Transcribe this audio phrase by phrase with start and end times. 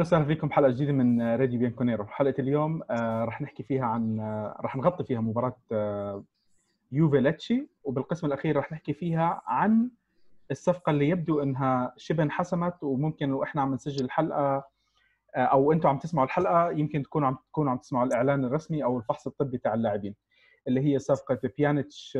[0.00, 4.20] أهلا وسهلا فيكم بحلقة جديدة من راديو بيانكونيرو حلقة اليوم آه، رح نحكي فيها عن
[4.20, 6.24] آه، رح نغطي فيها مباراة آه،
[6.92, 9.90] يوفي لاتشي وبالقسم الأخير رح نحكي فيها عن
[10.50, 14.64] الصفقة اللي يبدو إنها شبه انحسمت وممكن وإحنا عم نسجل الحلقة
[15.36, 19.26] أو أنتم عم تسمعوا الحلقة يمكن تكونوا عم تكونوا عم تسمعوا الإعلان الرسمي أو الفحص
[19.26, 20.14] الطبي تاع اللاعبين
[20.68, 22.18] اللي هي صفقة بيانيتش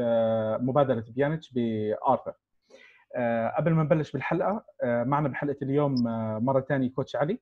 [0.61, 2.33] مبادرة بيانيتش بآرثر.
[3.57, 5.95] قبل ما نبلش بالحلقة معنا بحلقة اليوم
[6.45, 7.39] مرة ثانية coach علي.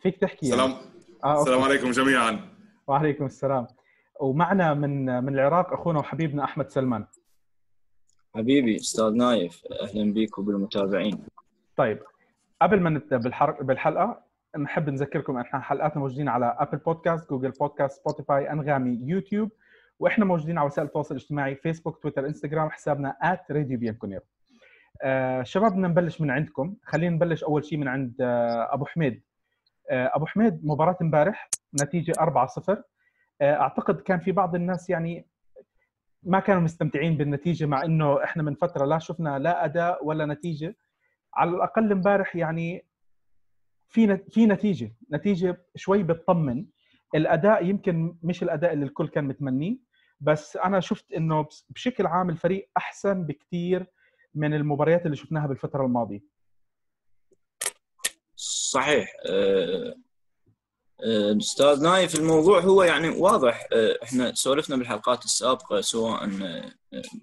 [0.00, 0.82] فيك تحكي السلام يعني.
[1.24, 2.40] آه السلام عليكم جميعا.
[2.86, 3.66] وعليكم السلام.
[4.20, 7.06] ومعنا من من العراق أخونا وحبيبنا أحمد سلمان.
[8.34, 11.18] حبيبي أستاذ نايف أهلا بك وبالمتابعين
[11.76, 11.98] طيب
[12.62, 14.24] قبل ما نبدأ بالحلقة بالحلقة
[14.58, 19.50] نحب نذكركم ان إحنا حلقاتنا موجودين على ابل بودكاست جوجل بودكاست سبوتيفاي أنغامي يوتيوب.
[19.98, 23.16] وإحنا موجودين على وسائل التواصل الاجتماعي فيسبوك تويتر انستغرام حسابنا
[23.50, 24.22] @راديو بيانكونيرو
[25.02, 26.74] آه شباب بدنا نبلش من عندكم.
[26.84, 29.22] خلينا نبلش أول شيء من عند آه أبو حميد.
[29.90, 31.48] أبو حميد مباراة امبارح
[31.82, 32.82] نتيجة 4-0
[33.40, 35.26] آه، أعتقد كان في بعض الناس يعني
[36.22, 40.76] ما كانوا مستمتعين بالنتيجة مع إنه إحنا من فترة لا شفنا لا أداء ولا نتيجة.
[41.34, 42.86] على الأقل امبارح يعني
[43.88, 46.66] في في نتيجة نتيجة شوي بتطمن.
[47.14, 49.78] الأداء يمكن مش الأداء اللي الكل كان متمنيه
[50.20, 53.86] بس أنا شفت إنه بشكل عام الفريق أحسن بكثير
[54.34, 56.20] من المباريات اللي شفناها بالفترة الماضية.
[58.70, 59.12] صحيح.
[59.26, 59.94] آه،
[61.04, 63.68] آه، أستاذ نايف الموضوع هو يعني واضح.
[63.72, 66.30] آه، إحنا سولفنا بالحلقات السابقة سواء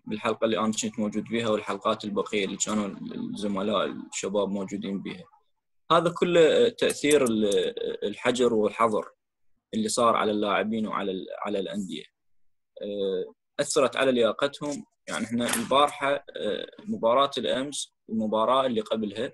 [0.06, 5.24] بالحلقة اللي أنا كنت موجود فيها والحلقات البقية اللي كانوا الزملاء الشباب موجودين بها
[5.92, 7.26] هذا كله تأثير
[8.04, 9.10] الحجر والحظر
[9.74, 12.04] اللي صار على اللاعبين وعلى على الأندية.
[13.60, 14.86] أثرت على لياقتهم.
[15.08, 16.26] يعني إحنا البارحة
[16.86, 19.32] مباراة الأمس والمباراه اللي قبلها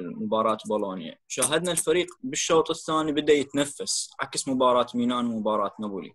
[0.00, 1.18] مباراة بولونيا.
[1.28, 6.12] شاهدنا الفريق بالشوط الثاني بدأ يتنفس عكس مباراة ميلان ومباراة نابولي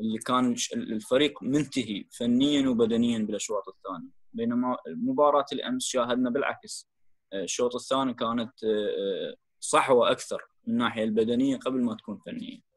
[0.00, 4.10] اللي كان الفريق منتهي فنيا وبدنيا بالأشواط الثانية.
[4.32, 6.88] بينما مباراة الأمس شاهدنا بالعكس.
[7.34, 8.52] الشوط الثاني كانت
[9.60, 12.69] صحوة أكثر من الناحية البدنية قبل ما تكون فنية.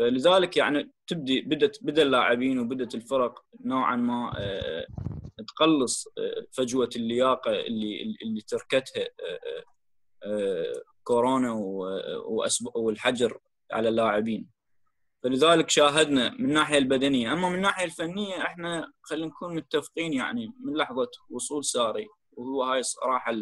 [0.00, 4.32] فلذلك يعني تبدي بدت بدأ اللاعبين وبدت الفرق نوعا ما
[5.42, 9.64] تقلص آه، فجوة اللياقة اللي اللي تركتها آه،
[10.24, 11.52] آه، كورونا
[12.74, 13.38] والحجر
[13.72, 14.48] على اللاعبين.
[15.22, 17.32] فلذلك شاهدنا من الناحيه البدنية.
[17.32, 22.82] أما من الناحيه الفنية إحنا خلينا نكون متفقين يعني من لحظة وصول ساري وهو هاي
[22.82, 23.32] صراحة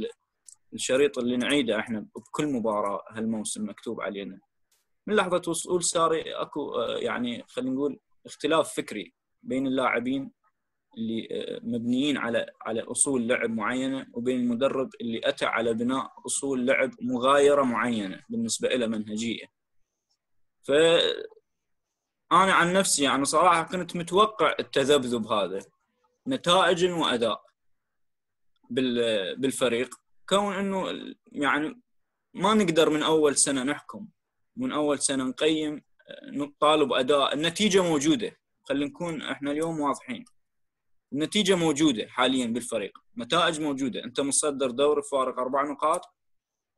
[0.74, 4.40] الشريط اللي نعيده إحنا بكل مباراة هالموسم مكتوب علينا.
[5.08, 10.30] من لحظة وصول ساري أكو يعني خلينا نقول اختلاف فكري بين اللاعبين
[10.98, 16.66] اللي آه، مبنيين على على أصول لعب معينة وبين المدرب اللي أتى على بناء أصول
[16.66, 19.46] لعب مغايرة معينة بالنسبة له منهجية.
[20.62, 20.70] ف
[22.32, 25.60] أنا عن نفسي يعني صراحة كنت متوقع التذبذب هذا
[26.28, 27.44] نتائج وأداء
[29.36, 29.94] بالفريق
[30.28, 31.80] كون إنه يعني
[32.34, 34.08] ما نقدر من أول سنة نحكم
[34.58, 37.34] من أول سنة نقيم آه، نطالب أداء.
[37.34, 38.36] النتيجة موجودة.
[38.64, 40.24] خلينا نكون إحنا اليوم واضحين.
[41.12, 42.98] النتيجة موجودة حاليا بالفريق.
[43.18, 44.04] نتائج موجودة.
[44.04, 46.00] أنت مصدر دوري فارق أربع نقاط.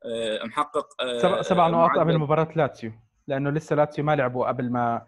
[0.05, 2.91] آه، محقق آه، سبع, سبع نقاط قبل مباراة لاتسيو.
[3.27, 5.05] لأنه لسه لاتسيو ما لعبوا قبل ما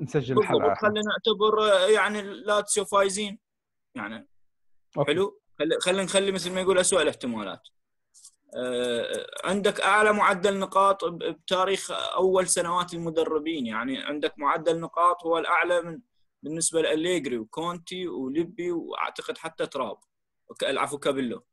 [0.00, 3.38] نسجل الحلقة خلينا نعتبر يعني لاتسيو فايزين.
[3.96, 4.28] يعني
[4.98, 5.12] أوكي.
[5.12, 5.40] حلو.
[5.80, 7.60] خلينا نخلي مثل ما يقول اسوء الاحتمالات.
[9.44, 13.66] عندك أعلى معدل نقاط بتاريخ أول سنوات المدربين.
[13.66, 16.00] يعني عندك معدل نقاط هو الأعلى من
[16.42, 19.98] بالنسبة لأليجري وكونتي وليبي وأعتقد حتى تراب.
[20.62, 21.44] العفو كابيلو.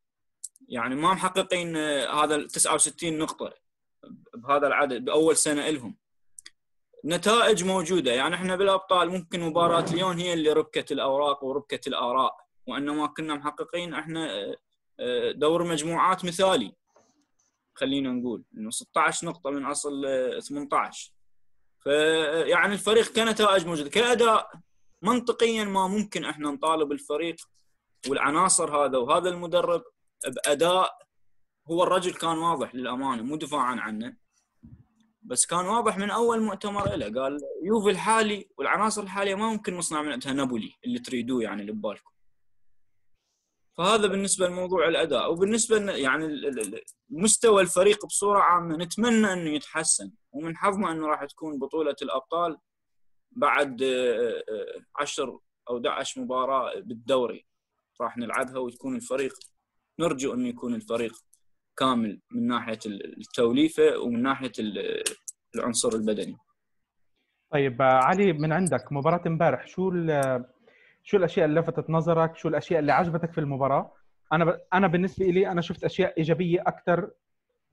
[0.67, 3.53] يعني ما محققين آه، هذا 69 نقطة
[4.35, 5.97] بهذا العدد بأول سنة لهم.
[7.05, 8.11] نتائج موجودة.
[8.11, 12.37] يعني إحنا بالأبطال ممكن مباراة ليون هي اللي ربكت الأوراق وربكت الآراء
[12.67, 14.57] وإنما كنا محققين إحنا آه،
[14.99, 16.75] آه، دور مجموعات مثالي.
[17.77, 20.01] خلينا نقول إنه 16 نقطة من أصل
[20.41, 21.13] 18
[21.83, 23.89] فيعني الفريق كنتائج موجودة.
[23.89, 24.51] كأداء
[25.01, 27.35] منطقيا ما ممكن إحنا نطالب الفريق
[28.09, 29.83] والعناصر هذا وهذا المدرب
[30.27, 30.97] بأداء
[31.67, 34.15] هو الرجل كان واضح للأمانة مو دفاعا عنه.
[35.21, 40.01] بس كان واضح من أول مؤتمر له قال يوفي الحالي والعناصر الحالية ما ممكن نصنع
[40.01, 42.11] من عندها نابولي اللي تريدوه يعني اللي ببالكم
[43.77, 46.41] فهذا بالنسبة لموضوع الأداء وبالنسبه يعني
[47.09, 50.11] مستوى الفريق بصورة عامة نتمنى إنه يتحسن.
[50.31, 52.57] ومن حظنا إنه راح تكون بطولة الأبطال
[53.31, 53.83] بعد
[54.95, 55.39] 10 آه، آه،
[55.69, 57.45] أو 11 مباراة بالدوري
[58.01, 59.33] راح نلعبها ويكون الفريق
[59.99, 61.13] نرجو إنه يكون الفريق
[61.77, 64.51] كامل من ناحية التوليفة ومن ناحية
[65.55, 66.37] العنصر البدني.
[67.51, 69.91] طيب علي من عندك مباراة امبارح شو
[71.09, 73.91] شو الأشياء اللي لفتت نظرك؟ شو الأشياء اللي عجبتك في المباراة؟
[74.33, 74.59] أنا ب...
[74.73, 77.11] أنا بالنسبة لي أنا شفت أشياء إيجابية أكثر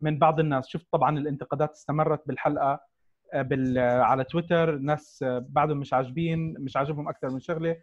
[0.00, 0.68] من بعض الناس.
[0.68, 2.80] شفت طبعا الانتقادات استمرت بالحلقة
[3.34, 3.78] بال...
[3.78, 4.78] على تويتر.
[4.78, 7.76] ناس بعدهم مش عاجبين مش عاجبهم أكثر من شغله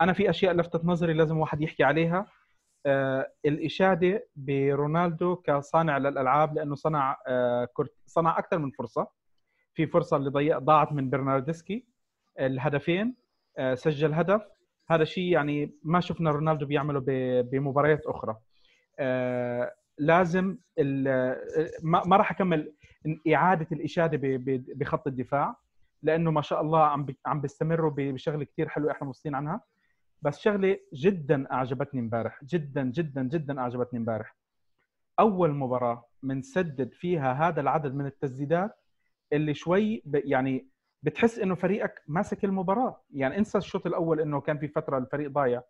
[0.00, 2.26] أنا في أشياء لفتت نظري لازم واحد يحكي عليها.
[2.86, 7.68] آه الإشادة برونالدو كصانع للألعاب لأنه صنع آه
[8.06, 9.06] صنع أكثر من فرصة.
[9.74, 11.86] في فرصة اللي ضيع ضاعت من برناردسكي
[12.40, 13.14] الهدفين
[13.58, 14.55] آه سجل هدف.
[14.88, 17.02] هذا شيء يعني ما شفنا رونالدو بيعمله
[17.42, 18.36] بمباريات أخرى.
[18.98, 20.56] آه لازم
[21.82, 22.72] ما راح أكمل
[23.34, 24.18] إعادة الإشادة
[24.74, 25.56] بخط الدفاع
[26.02, 29.60] لأنه ما شاء الله عم عم بيستمروا بشغلة كثير حلوة إحنا مبسوطين عنها.
[30.22, 34.36] بس شغلة جدا أعجبتني امبارح جدا جدا جدا أعجبتني امبارح.
[35.20, 38.78] أول مباراة بنسدد فيها هذا العدد من التسديدات
[39.32, 40.66] اللي شوي يعني
[41.06, 43.00] بتحس إنه فريقك ماسك المباراة.
[43.10, 45.62] يعني انسى الشوط الأول إنه كان في فترة الفريق ضايع.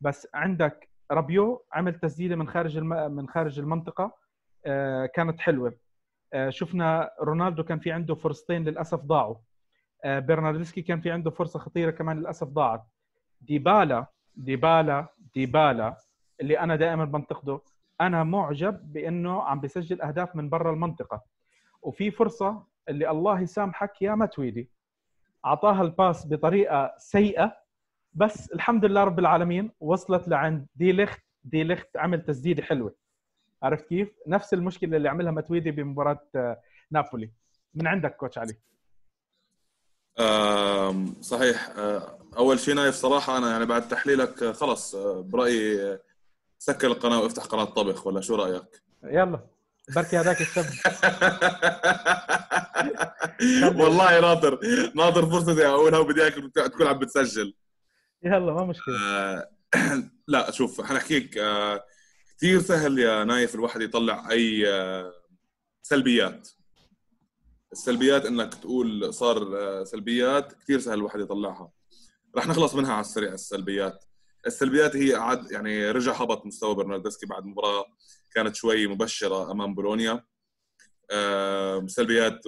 [0.00, 3.12] بس عندك رابيو عمل تسديدة من خارج الم...
[3.12, 4.12] من خارج المنطقة
[4.66, 5.74] آه كانت حلوة.
[6.32, 9.36] آه شفنا رونالدو كان في عنده فرصتين للأسف ضاعوا.
[10.04, 12.84] آه برناردسكي كان في عنده فرصة خطيرة كمان للأسف ضاعت.
[13.40, 15.96] ديبالا ديبالا ديبالا
[16.40, 17.60] اللي أنا دائما بنتقده
[18.00, 21.22] أنا معجب بإنه عم بيسجل أهداف من برا المنطقة.
[21.82, 24.77] وفي فرصة اللي الله يسامحك يا متويدي
[25.48, 27.56] أعطاها ال pass بطريقة سيئة
[28.12, 31.20] بس الحمد لله رب العالمين وصلت لعند دي ليخت.
[31.44, 32.94] دي ليخت عمل تسديدة حلوة.
[33.62, 36.28] عرفت كيف؟ نفس المشكلة اللي عملها ماتويدي بمباراة
[36.90, 37.30] نابولي.
[37.74, 38.54] من عندك coach علي؟
[41.20, 41.72] صحيح.
[42.36, 45.98] أول شيء نايف صراحة أنا يعني بعد تحليلك خلص برأيي
[46.58, 49.40] سكر القناة وافتح قناة طبخ ولا شو رأيك؟ يلا.
[49.94, 50.66] بركي هذاك السبب
[53.80, 54.60] والله ناطر
[54.94, 57.54] ناطر فرصتي اقولها وبدي اياك تكون عم بتسجل.
[58.22, 58.94] يلا ما مشكلة.
[59.00, 59.48] آه
[60.28, 61.84] لا شوف حنحكيك آه
[62.36, 65.12] كثير سهل يا نايف الواحد يطلع أي آه
[65.82, 66.48] سلبيات.
[67.72, 69.44] السلبيات إنك تقول صار
[69.84, 71.70] سلبيات كثير سهل الواحد يطلعها.
[72.36, 74.04] رح نخلص منها على السريع السلبيات.
[74.46, 77.84] السلبيات هي عاد يعني رجع هبط مستوى برناردسكي بعد مباراة.
[78.34, 80.24] كانت شوي مبشرة أمام بولونيا.
[81.86, 82.40] سلبيات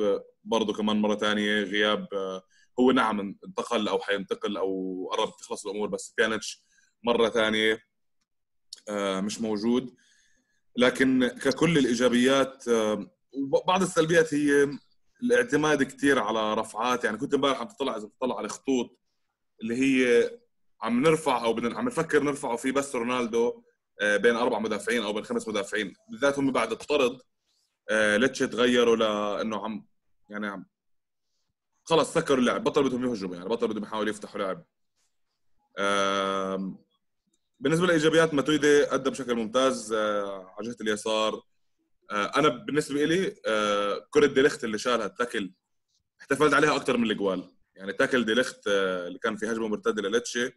[0.45, 2.07] برضه كمان مرة ثانية غياب
[2.81, 6.65] هو نعم انتقل أو حينتقل أو قرب تخلص الأمور بس بيانيتش
[7.05, 7.83] مرة ثانية
[9.21, 9.95] مش موجود.
[10.77, 12.65] لكن ككل الإيجابيات
[13.67, 14.69] بعض السلبيات هي
[15.23, 17.05] الاعتماد كثير على رفعات.
[17.05, 18.99] يعني كنت امبارح عم تطلع إذا بتطلع على خطوط
[19.63, 20.31] اللي هي
[20.83, 23.63] عم نرفع أو عم نفكر نرفعه في بس رونالدو.
[24.03, 25.95] بين أربع مدافعين أو بين خمس مدافعين.
[26.09, 27.21] بالذات هم بعد الطرد
[27.91, 29.87] ليتش تغيروا لأنه عم
[30.29, 30.67] يعني عم
[31.85, 34.65] خلص سكروا اللعب بطل بدهم يهجموا يعني بطل بدهم يحاولوا يفتحوا لعب.
[37.61, 41.43] بالنسبة للايجابيات ماتويدي أدى بشكل ممتاز على جهة اليسار.
[42.11, 43.31] أنا بالنسبة لي
[44.11, 45.53] كرة ديليخت اللي شالها التاكل
[46.21, 50.53] احتفلت عليها أكثر من الجوال يعني تاكل ديليخت اللي كان في هجمة مرتدة لليتشي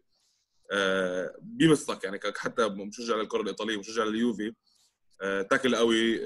[1.41, 4.53] بيبسطك يعني حتى مشجع للكرة الإيطالية مشجع لليوفي
[5.49, 6.21] tackle قوي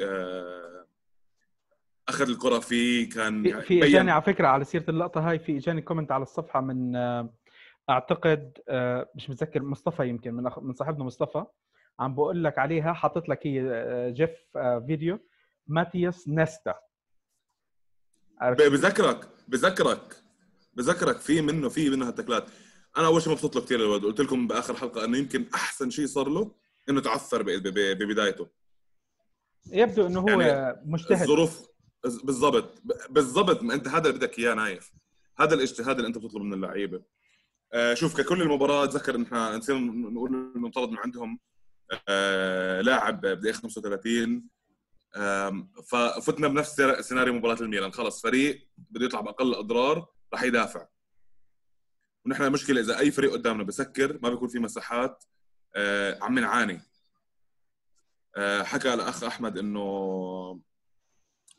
[2.09, 5.81] أخذ الكرة فيه كان في, في إجاني على فكرة على سيرة اللقطة هاي في إجاني
[5.81, 6.95] comment على الصفحة من
[7.89, 8.57] أعتقد
[9.15, 11.45] مش متذكر مصطفى يمكن من من صاحبنا مصطفى
[11.99, 13.61] عم بقول لك عليها حاطط لك هي
[14.13, 14.57] GIF
[14.87, 15.19] فيديو
[15.67, 16.75] ماتياس نيستا.
[18.41, 20.15] بذكرك بذكرك
[20.73, 22.49] بذكرك في منه في منه هالتكلات.
[22.97, 24.05] أنا أول شيء مبسوط له كثير الولد.
[24.05, 26.51] قلت لكم بآخر حلقة إنه يمكن أحسن شيء صار له
[26.89, 28.47] إنه تعثر ببدايته.
[29.71, 31.21] يبدو إنه هو يعني مجتهد.
[31.21, 31.67] الظروف
[32.23, 32.81] بالضبط.
[33.09, 34.91] بالضبط ما أنت هذا اللي بدك إياه نايف.
[35.39, 37.01] هذا الاجتهاد اللي أنت بتطلب من اللعيبة.
[37.73, 41.39] آه شوف ككل المباراة أتذكر إن إحنا نسينا نقول انه طرد من عندهم
[42.09, 44.43] آه لاعب بدقيقة 35
[45.15, 47.91] آه ففتنا بنفس سيناريو مباراة الميلان.
[47.91, 50.87] خلص فريق بده يطلع بأقل أضرار راح يدافع.
[52.27, 55.23] ونحن المشكلة إذا أي فريق قدامنا بسكر ما بيكون في مساحات
[55.75, 56.81] آه عم نعاني.
[58.35, 60.61] آه حكى الأخ أحمد إنه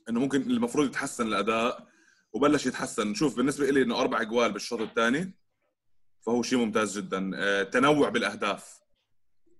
[0.08, 1.88] إنه ممكن المفروض يتحسن الأداء
[2.32, 3.14] وبلش يتحسن.
[3.14, 5.34] شوف بالنسبة لي إنه أربع أجوال بالشوط الثاني
[6.26, 7.30] فهو شيء ممتاز جدا.
[7.34, 8.80] آه تنوع بالأهداف.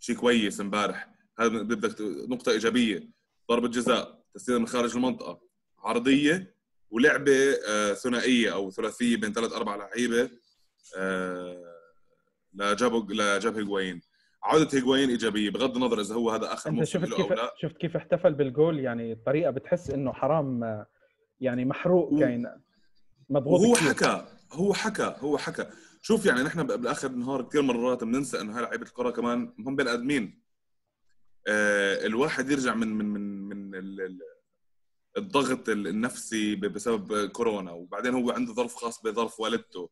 [0.00, 1.14] شيء كويس امبارح.
[1.38, 3.10] هذا بدك نقطة إيجابية.
[3.50, 5.40] ضربة جزاء تسديدة من خارج المنطقة.
[5.78, 6.54] عرضية
[6.90, 7.52] ولعبة
[7.94, 10.30] ثنائية أو ثلاثية بين ثلاث أربع لعيبة.
[10.96, 11.74] آه
[12.54, 14.00] لجابوا لجاب هيغوايين
[14.42, 18.34] عودة هيغوايين إيجابية بغض النظر إذا هو هذا أخر موسم شفت كيف شفت كيف احتفل
[18.34, 20.86] بالجول؟ يعني طريقه بتحس إنه حرام آه،
[21.40, 22.60] يعني محروق و- كان
[23.30, 23.88] مضغوط وهو كتير.
[23.88, 25.66] حكى هو حكى هو حكى.
[26.02, 29.92] شوف يعني نحن بالآخر النهار كثير مرات بننسى إنه هاي لعيبة الكرة كمان هم بني
[29.92, 30.42] آدمين.
[31.48, 34.20] آه الواحد يرجع من من من من ال- ال-
[35.16, 39.90] الضغط ال- النفسي بسبب كورونا وبعدين هو عنده ظرف خاص بظرف والدته.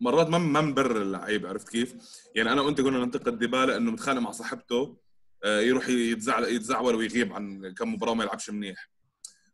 [0.00, 1.94] مرات ما ما بنبرر اللعيب عرفت كيف؟
[2.34, 4.98] يعني أنا وأنت قلنا ننتقد ديبالا إنه متخانق مع صاحبته
[5.44, 8.90] آه يروح يتزعل يتزعول ويغيب عن كم مباراة وما يلعبش منيح.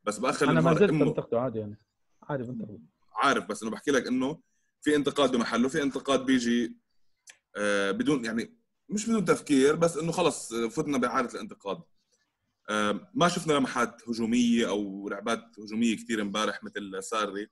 [0.05, 1.77] بس بآخر أنا ما زلت بنتقده عادي يعني.
[2.23, 2.79] عادي بنتقده
[3.13, 4.41] عارف بس انه بحكي لك إنه
[4.81, 6.77] في انتقاد بمحله في انتقاد بيجي
[7.57, 8.57] آه، بدون يعني
[8.89, 11.83] مش بدون تفكير بس إنه خلص فتنا بعاده الانتقاد.
[13.15, 17.49] ما شفنا لمحات هجومية أو لعبات هجومية كثير امبارح مثل ساري.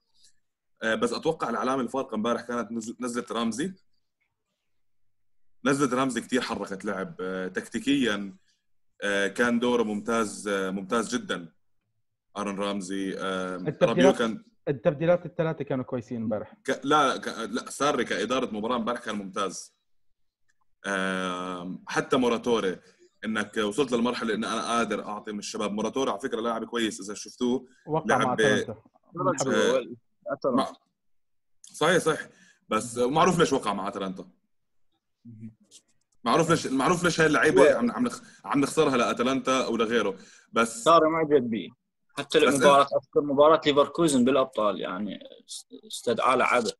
[0.83, 3.73] بس أتوقع العلامه الفارقه امبارح كانت نز- نزله رامزي
[5.65, 7.15] نزله رامزي كثير حركت لعب.
[7.21, 8.37] آه، تكتيكيا
[9.03, 11.53] آه، كان دوره ممتاز آه، ممتاز جدا.
[12.37, 16.53] ارون رامزي آه، التبديلات- رابيو كان التبديلات الثلاثة كانوا كويسين امبارح.
[16.65, 16.81] ك...
[16.83, 17.27] لا ك...
[17.27, 19.75] لا ساري كإدارة مباراة امبارح كان ممتاز.
[21.87, 22.79] حتى موراتوري
[23.25, 25.71] إنك وصلت للمرحلة إن أنا قادر أعطي من الشباب.
[25.71, 27.67] موراتوري على فكرة لاعب كويس إذا شفتوه.
[27.87, 28.35] وقع لعب مع
[30.33, 30.73] أتلانتا.
[31.73, 32.29] صحيح صحيح
[32.69, 34.27] بس معروف ليش وقع مع أتلانتا
[36.23, 38.09] معروف ليش معروف ليش هاي اللعيبة عم عم.
[38.45, 40.15] عم نخسرها لأتلانتا أو لغيره
[40.53, 41.69] بس صار معجب به
[42.17, 45.19] حتى بس مباراة أذكر مباراة ليفركوزن بالأبطال يعني
[45.87, 46.71] استدعى لعبه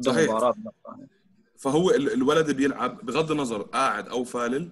[0.00, 0.30] صحيح.
[0.30, 0.54] مباراة.
[1.58, 4.70] فهو ال- الولد بيلعب بغض النظر قاعد أو فالل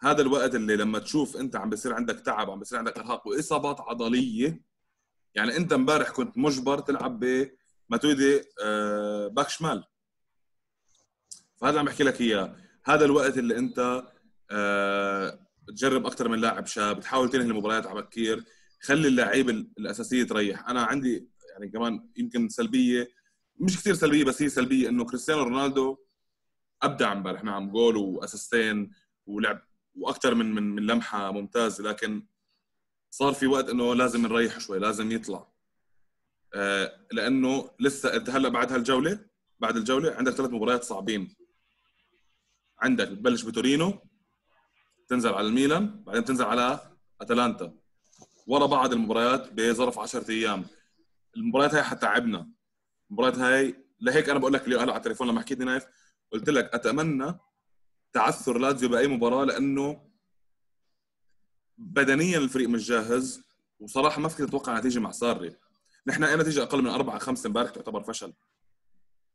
[0.00, 3.80] هذا الوقت اللي لما تشوف أنت عم بيصير عندك تعب عم بيصير عندك إرهاق وإصابات
[3.80, 4.60] عضلية
[5.34, 9.84] يعني انت امبارح كنت مجبر تلعب بماتويدي آه، باك شمال.
[11.56, 12.56] فهذا عم بحكي لك إياه.
[12.84, 14.02] هذا الوقت اللي انت
[14.50, 18.44] آه، تجرب أكثر من لاعب شاب تحاول تنهي المباريات على بكير
[18.80, 20.68] خلي اللعيبه الأساسية تريح.
[20.68, 23.08] أنا عندي يعني كمان يمكن سلبية
[23.60, 25.98] مش كثير سلبية بس هي سلبية إنه كريستيانو رونالدو
[26.82, 28.90] أبدع امبارح نعم جول وأسيستين
[29.26, 29.62] ولعب
[29.94, 32.26] وأكثر من من من لمحة ممتازه لكن
[33.14, 35.48] صار في وقت إنه لازم نريح شوي لازم يطلع.
[36.54, 39.18] آه لأنه لسه انت هلأ بعد هالجولة
[39.60, 41.36] بعد الجولة عندك ثلاث مباريات صعبين.
[42.80, 43.98] عندك بتبلش بتورينو
[45.08, 46.80] تنزل على الميلان بعدين تنزل على
[47.20, 47.74] أتلانتا.
[48.46, 50.64] ورا بعض المباريات بظرف 10 أيام.
[51.36, 52.50] المباريات هاي حتعبنا
[53.10, 55.86] المباريات هاي لهيك أنا بقول لك اليوم هلأ على التليفون لما حكيتني نايف
[56.32, 57.38] قلت لك أتمنى
[58.12, 60.11] تعثر لازيو بأي مباراة لأنه
[61.82, 63.42] بدنيا الفريق مش جاهز
[63.80, 65.56] وصراحه ما فيك تتوقع نتيجة مع ساري.
[66.06, 68.32] نحن أي نتيجة أقل من أربعة خمسة امبارح تعتبر فشل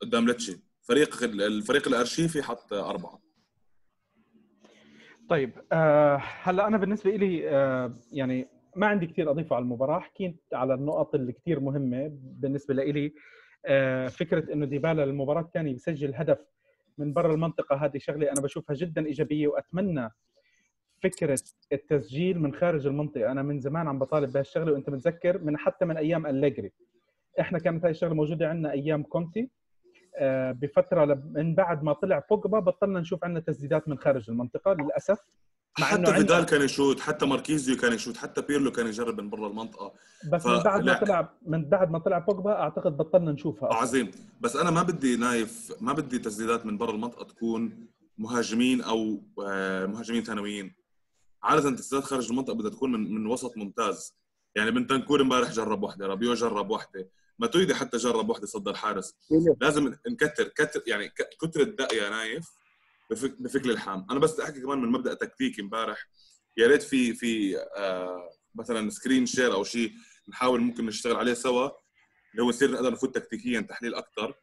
[0.02, 0.62] قدام ليتشي.
[0.82, 3.20] فريق الفريق الأرشيفي حط أربعة.
[5.30, 10.00] طيب آه هلا أنا بالنسبة لي آه يعني ما عندي كثير اضيفه على المباراة.
[10.00, 13.14] حكيت على النقط اللي كثير مهمة بالنسبة لي
[13.66, 16.40] آه فكرة إنه ديبالا المباراة الثانية بسجل هدف
[16.98, 20.10] من برا المنطقة هذه شغلة أنا بشوفها جدا إيجابية وأتمنى
[21.04, 21.40] فكرة
[21.72, 23.32] التسجيل من خارج المنطقة.
[23.32, 26.72] أنا من زمان عم بطالب بهالشغله وأنت متذكر من حتى من أيام أليجري
[27.40, 29.50] إحنا كانت هاي الشغلة موجودة عندنا أيام كونتي
[30.20, 35.18] آه، بفترة من بعد ما طلع بوجبا بطلنا نشوف عندنا تسديدات من خارج المنطقة للأسف.
[35.80, 39.48] مع حتى فيدال كان يشوت حتى ماركيزيو كان يشوت حتى بيرلو كان يجرب من برا
[39.48, 39.94] المنطقة.
[40.32, 40.94] بس ف- من بعد ما.
[41.00, 43.70] طلع من بعد ما طلع بوجبا أعتقد بطلنا نشوفها.
[43.70, 43.82] أصلاً.
[43.82, 44.12] عظيم.
[44.42, 47.88] بس أنا ما بدي نايف ما بدي تسديدات من برا المنطقة تكون
[48.18, 50.74] مهاجمين أو آه، مهاجمين ثانويين.
[51.44, 54.14] عادة تسديدات خارج المنطقة بدها تكون من من وسط ممتاز.
[54.56, 59.16] يعني بنتنكور امبارح جرب واحدة رابيو جرب واحدة ماتويدي حتى جرب واحدة صد الحارس
[59.62, 61.10] لازم نكتر كتر يعني
[61.42, 62.48] كتر الدق يا نايف
[63.12, 64.08] بفك بفك اللحام.
[64.12, 66.08] أنا بس بدي أحكي كمان من مبدأ تكتيكي امبارح.
[66.58, 69.92] يا ريت في في آه مثلا screen share أو شيء
[70.30, 71.70] نحاول ممكن نشتغل عليه سوا
[72.32, 74.34] اللي هو يصير نقدر نفوت تكتيكيا تحليل أكثر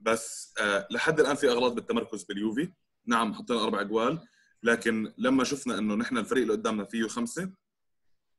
[0.00, 2.72] بس آه لحد الآن في أغلاط بالتمركز باليوفي.
[3.06, 4.18] نعم حطينا أربع أجوال.
[4.62, 7.50] لكن لما شفنا إنه نحن الفريق اللي قدامنا فيه خمسة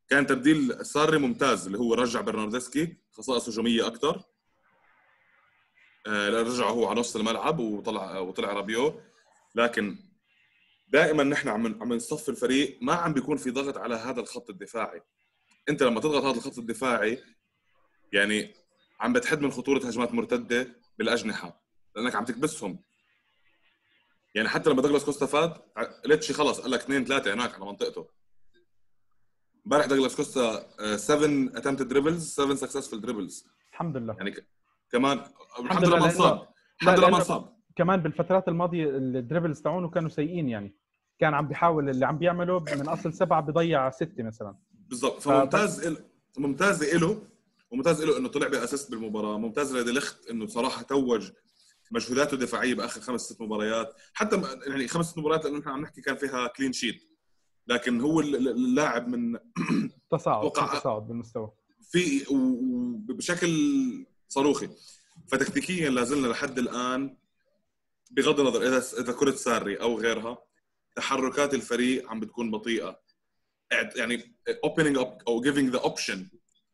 [0.09, 4.23] كان تبديل ساري ممتاز اللي هو رجع برناردسكي خصائص هجومية أكثر
[6.07, 9.01] آه رجع هو على نص الملعب وطلع وطلع رابيو.
[9.55, 9.97] لكن
[10.87, 15.01] دائما نحن عم عم نصف الفريق ما عم بيكون في ضغط على هذا الخط الدفاعي.
[15.69, 17.23] أنت لما تضغط هذا الخط الدفاعي
[18.13, 18.53] يعني
[18.99, 21.61] عم بتحد من خطورة هجمات مرتدة بالأجنحة
[21.95, 22.83] لأنك عم تكبسهم.
[24.35, 25.57] يعني حتى لما دوغلاس كوستا فات
[26.05, 28.07] ليتشي خلص قال لك اثنين ثلاثة هناك على منطقته.
[29.65, 30.65] امبارح دوغلاس كوستا
[30.97, 34.13] 7 attempted dribbles 7 successful dribbles الحمد لله.
[34.17, 34.47] يعني ك-
[34.91, 35.21] كمان
[35.59, 36.47] الحمد لله ما انصاب
[36.81, 40.75] الحمد لله ما انصاب كمان بالفترات الماضية ال dribbles تاعونه كانوا سيئين يعني.
[41.19, 44.55] كان عم بيحاول اللي عم بيعمله من أصل سبعة بضيع ستة مثلا.
[44.73, 45.21] بالضبط.
[45.21, 45.97] فممتاز إل...
[46.37, 47.23] ممتاز له
[47.71, 49.37] وممتاز له إنه طلع ب assist بالمباراة.
[49.37, 51.31] ممتاز لديليخت إنه صراحة توج
[51.91, 56.01] مجهوداته الدفاعية بآخر خمس ست مباريات حتى يعني خمس ست مباريات لأنه نحن عم نحكي
[56.01, 57.03] كان فيها clean sheet
[57.67, 59.39] لكن هو ال- ال- اللاعب من
[60.11, 61.51] تصاعد تصاعد بالمستوى.
[61.91, 63.49] في وبشكل
[64.27, 64.69] صاروخي.
[65.27, 67.17] فتكتيكيا لازلنا لحد الآن
[68.11, 70.37] بغض النظر اذا إذا كرة ساري أو غيرها
[70.95, 72.99] تحركات الفريق عم بتكون بطيئة.
[73.95, 76.17] يعني opening up أو giving the option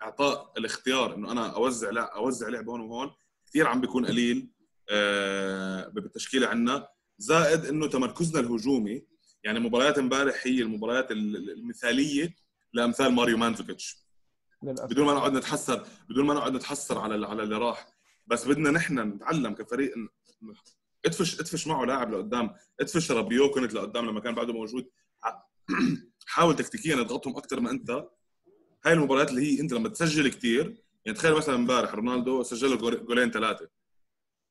[0.01, 3.11] إعطاء الاختيار إنه أنا أوزع لا أوزع لعب هون وهون
[3.47, 4.49] كثير عم بيكون قليل.
[5.91, 9.03] بالتشكيله عندنا زائد إنه تمركزنا الهجومي
[9.43, 12.35] يعني مباريات امبارح هي المباريات ال- المثالية
[12.73, 13.97] لأمثال ماريو مانزوكيتش.
[14.61, 17.87] بدون ما نقعد نتحسر بدون ما نقعد نتحسر على على اللي راح
[18.27, 19.93] بس بدنا نحن نتعلم كفريق
[21.05, 24.89] ادفش ادفش معه لاعب لقدام ادفش رابيو كنت لقدام لما كان بعده موجود.
[26.27, 28.05] حاول تكتيكيا تضغطهم أكثر ما أنت.
[28.85, 32.75] هاي المباريات اللي هي أنت لما تسجل كثير يعني تخيل مثلا امبارح رونالدو سجل له
[32.77, 33.69] جول- جولين ثلاثة.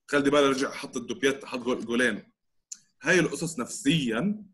[0.08, 2.32] تخيل ديبالا رجع حط ال doppietta حط جول- جولين.
[3.02, 4.44] هاي القصص نفسيا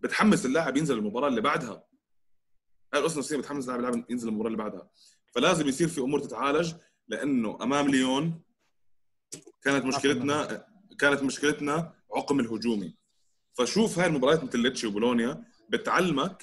[0.00, 1.84] بتحمس اللاعب ينزل المباراة اللي بعدها.
[2.94, 4.90] هاي القصص نفسيا بتحمس اللاعب اللاعب ينزل المباراة اللي بعدها.
[5.34, 6.74] فلازم يصير في أمور تتعالج
[7.08, 8.42] لأنه أمام ليون
[9.62, 10.66] كانت مشكلتنا
[10.98, 12.96] كانت مشكلتنا عقم الهجومي.
[13.52, 16.42] فشوف هاي المباريات مثل ليتشي وبولونيا بتعلمك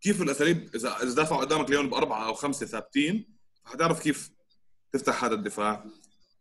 [0.00, 4.30] كيف الأساليب اذا إذا دافعوا قدامك ليون بأربعة أو خمسة ثابتين حتعرف كيف
[4.92, 5.84] تفتح هذا الدفاع.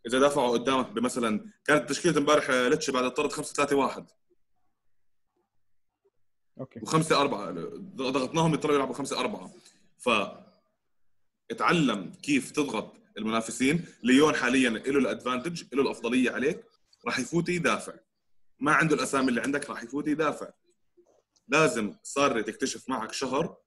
[0.08, 4.06] إذا دافعوا قدامك بمثلا كانت تشكيلة امبارح ليتشي بعد الطرد 5 3 1
[6.60, 6.80] أوكي.
[6.80, 7.52] وخمسة أربعة
[7.96, 9.54] ضغطناهم يضطروا يلعبوا خمسة أربعة.
[9.98, 10.10] ف
[11.52, 13.86] اتعلم كيف تضغط المنافسين.
[14.04, 16.64] ليون حاليا له الأدفانتج له الأفضلية عليك.
[17.06, 17.94] راح يفوت يدافع.
[18.60, 20.50] ما عنده الأسامي اللي عندك راح يفوت يدافع.
[21.48, 23.58] لازم صار تكتشف معك شهر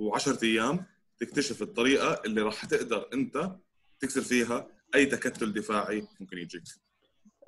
[0.00, 0.86] و10 أيام
[1.18, 3.56] تكتشف الطريقة اللي راح تقدر أنت
[4.00, 6.62] تكسر فيها أي تكتل دفاعي ممكن يجيك.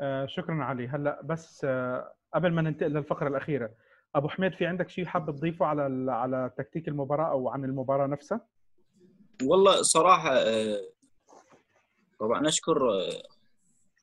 [0.00, 0.88] آه شكرا علي.
[0.88, 3.70] هلأ بس آه قبل ما ننتقل للفقرة الأخيرة
[4.14, 8.06] أبو حميد في عندك شيء حابب تضيفه على ال- على تكتيك المباراة أو عن المباراة
[8.06, 8.46] نفسها؟
[9.42, 10.80] والله صراحة آه،
[12.20, 13.22] طبعا أشكر آه،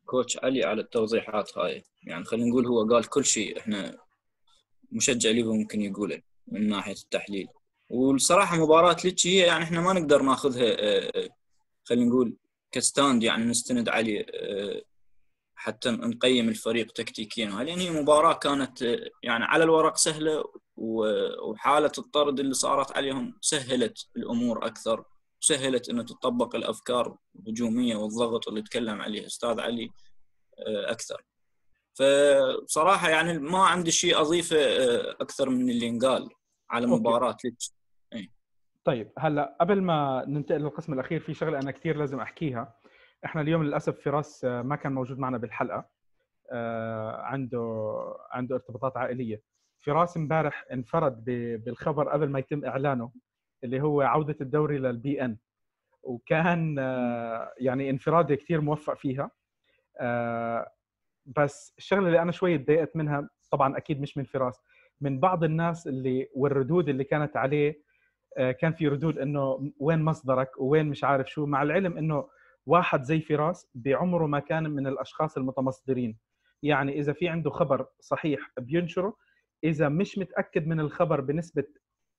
[0.06, 1.84] coach علي على التوضيحات هاي.
[2.04, 3.98] يعني خلينا نقول هو قال كل شيء إحنا
[4.92, 7.48] مشجعي اليوفي ممكن يقوله من ناحية التحليل.
[7.90, 11.30] والصراحة مباراة ليتشي هي يعني إحنا ما نقدر ناخذها آه، آه،
[11.84, 12.36] خلينا نقول
[12.72, 14.82] ك stand يعني نستند عليه آه،
[15.56, 17.46] حتى نقيم الفريق تكتيكيا.
[17.50, 20.44] لأن هي مباراة كانت آه، يعني على الورق سهلة
[20.76, 25.06] و- وحالة الطرد اللي صارت عليهم سهلت الأمور أكثر
[25.40, 29.90] سهلت إنه تطبق الأفكار الهجومية والضغط اللي تكلم عليه أستاذ علي
[30.60, 31.24] آه، أكثر؟
[31.94, 34.58] فبصراحه يعني ما عندي شيء أضيفه
[35.12, 36.30] أكثر من اللي انقال
[36.70, 36.88] على.
[36.88, 37.38] مباراة
[38.84, 42.74] طيب هلأ قبل ما ننتقل للقسم الأخير في شغلة أنا كثير لازم أحكيها.
[43.26, 45.90] إحنا اليوم للأسف فراس آه، ما كان موجود معنا بالحلقة
[46.52, 47.94] آه، عنده
[48.32, 49.42] عنده ارتباطات عائلية.
[49.80, 51.24] فراس امبارح انفرد
[51.66, 53.12] بالخبر قبل ما يتم إعلانه
[53.64, 55.38] اللي هو عودة الدوري للبي إن.
[56.04, 59.32] وكان آه، يعني انفراده كثير موفق فيها.
[61.26, 64.62] بس الشغلة اللي أنا شوي تضايقت منها طبعا أكيد مش من فراس
[65.02, 67.82] من بعض الناس اللي والردود اللي كانت عليه
[68.38, 72.30] كان في ردود إنه وين مصدرك وين مش عارف شو مع العلم إنه
[72.66, 76.18] واحد زي فراس بعمره ما كان من الأشخاص المتمصدرين
[76.64, 79.18] يعني إذا في عنده خبر صحيح بينشره
[79.64, 81.64] إذا مش متأكد من الخبر بنسبة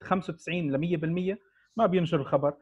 [0.03, 1.39] 95 ل 100%
[1.77, 2.55] ما بينشر الخبر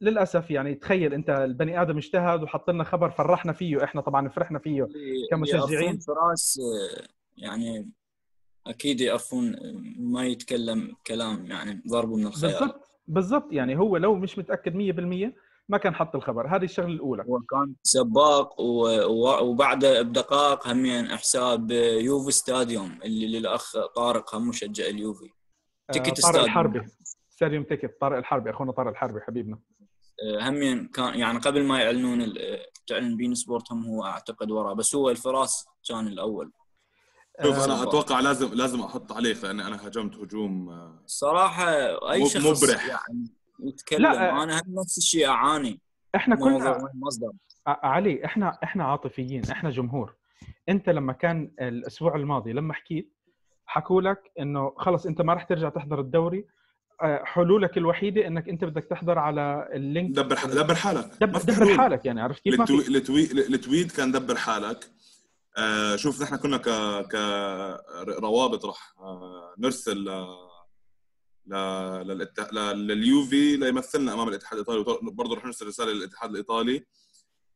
[0.00, 4.58] للأسف يعني تخيل أنت البني آدم اجتهد وحط لنا خبر فرحنا فيه إحنا طبعا فرحنا
[4.58, 4.88] فيه
[5.30, 5.98] كمشجعين.
[5.98, 7.90] فراس آه، يعني
[8.66, 9.56] أكيد يعرفون
[9.98, 13.52] ما يتكلم كلام يعني ضربه من الخيال بالضبط بالضبط.
[13.52, 15.34] يعني هو لو مش متأكد 100%
[15.68, 16.46] ما كان حط الخبر.
[16.56, 17.22] هذه الشغلة الأولى.
[17.28, 24.48] هو كان سباق و- و- وبعده بدقائق همين حساب يوفي ستاديوم اللي للأخ طارق هم
[24.48, 25.30] مشجع اليوفي.
[25.90, 26.42] آه، تيكت طارق.
[26.42, 26.82] الحربي.
[27.30, 29.58] ستاديوم تيكت طارق الحربي أخونا طارق الحربي حبيبنا.
[30.22, 32.34] آه، همين كان يعني قبل ما يعلنون
[32.86, 36.52] تعلن beIN Sport هم هو أعتقد وراه بس هو الفراس كان الأول.
[37.42, 41.70] شوف آه، أنا أتوقع لازم لازم أحط عليك لاني أنا هجمت هجوم آه، صراحة
[42.12, 42.86] أي شخص مبرح.
[42.88, 43.24] يعني
[43.60, 45.80] يتكلم لا، آه، أنا هم نفس الشيء أعاني.
[46.14, 47.30] إحنا كلنا مصدر.
[47.66, 50.14] ع- علي إحنا إحنا عاطفيين إحنا جمهور.
[50.68, 53.12] أنت لما كان الأسبوع الماضي لما حكيت
[53.66, 56.46] حكوا لك إنه خلص أنت ما راح ترجع تحضر الدوري.
[57.02, 61.10] آه، حلولك الوحيدة إنك أنت بدك تحضر على ال link دبر دبر حالك.
[61.20, 61.78] دبر حلول.
[61.78, 62.86] حالك يعني عرفت كيف؟ التوي...
[62.96, 63.22] التوي...
[63.22, 64.84] التويت كان دبر حالك.
[64.84, 64.95] آه،
[65.96, 66.62] شوف نحن كنا ك
[68.20, 70.04] كروابط راح آه، نرسل
[71.46, 74.98] ل- لليوفي ليمثلنا أمام الاتحاد الإيطالي.
[75.12, 76.86] برضه رح نرسل رسالة للإتحاد الإيطالي.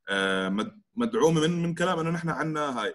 [0.08, 2.94] آه، مد- مدعومه من من كلام إنه نحن عندنا هاي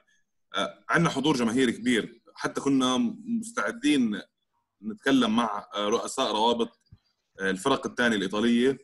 [0.89, 2.21] عندنا حضور جماهيري كبير.
[2.35, 2.97] حتى كنا
[3.39, 4.21] مستعدين
[4.83, 6.79] نتكلم مع آه، رؤساء روابط
[7.39, 8.77] آه، الفرق الثانية الإيطالية.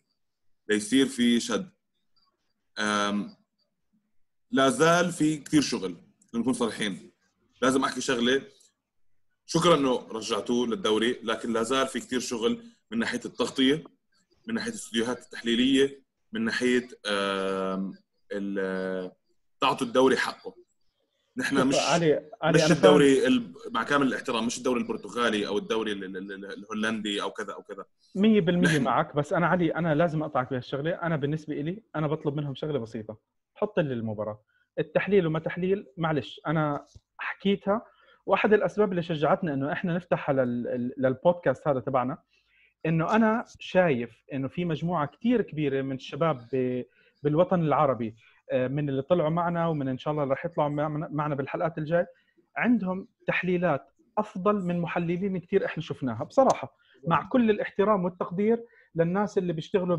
[0.69, 1.69] ليصير في شد.
[4.51, 6.00] لا زال في كثير شغل.
[6.33, 7.11] نكون صريحين.
[7.61, 8.41] لازم أحكي شغلة.
[9.45, 13.83] شكرا إنه رجعتوه للدوري لكن لا زال في كثير شغل من ناحية التغطية
[14.47, 16.01] من ناحية الاستديوهات التحليلية
[16.33, 16.87] من ناحية
[19.61, 20.55] تعطوا الدوري حقه.
[21.37, 25.91] نحن مش علي علي مش الدوري ال- مع كامل الاحترام مش الدوري البرتغالي أو الدوري
[25.91, 27.85] ال- ال- ال- الهولندي أو كذا أو كذا.
[28.15, 29.15] 100% نحن- معك.
[29.15, 30.91] بس أنا علي أنا لازم أقطعك بهالشغلة.
[30.91, 33.17] أنا بالنسبة لي أنا بطلب منهم شغلة بسيطة.
[33.55, 34.41] حط لي المباراه
[34.79, 36.85] التحليل وما تحليل معلش أنا
[37.17, 37.81] حكيتها
[38.25, 40.43] واحد الأسباب اللي شجعتنا إنه إحنا نفتح على
[40.97, 42.17] للبودكاست هذا تبعنا
[42.85, 46.47] إنه أنا شايف إنه في مجموعة كثير كبيرة من الشباب
[47.23, 48.15] بالوطن العربي
[48.51, 50.69] آه، من اللي طلعوا معنا ومن إن شاء الله رح يطلعوا
[51.09, 52.05] معنا بالحلقات الجاي
[52.57, 56.23] عندهم تحليلات أفضل من محللين كثير إحنا شفناها.
[56.23, 56.75] بصراحة
[57.07, 58.63] مع كل الاحترام والتقدير
[58.95, 59.97] للناس اللي بيشتغلوا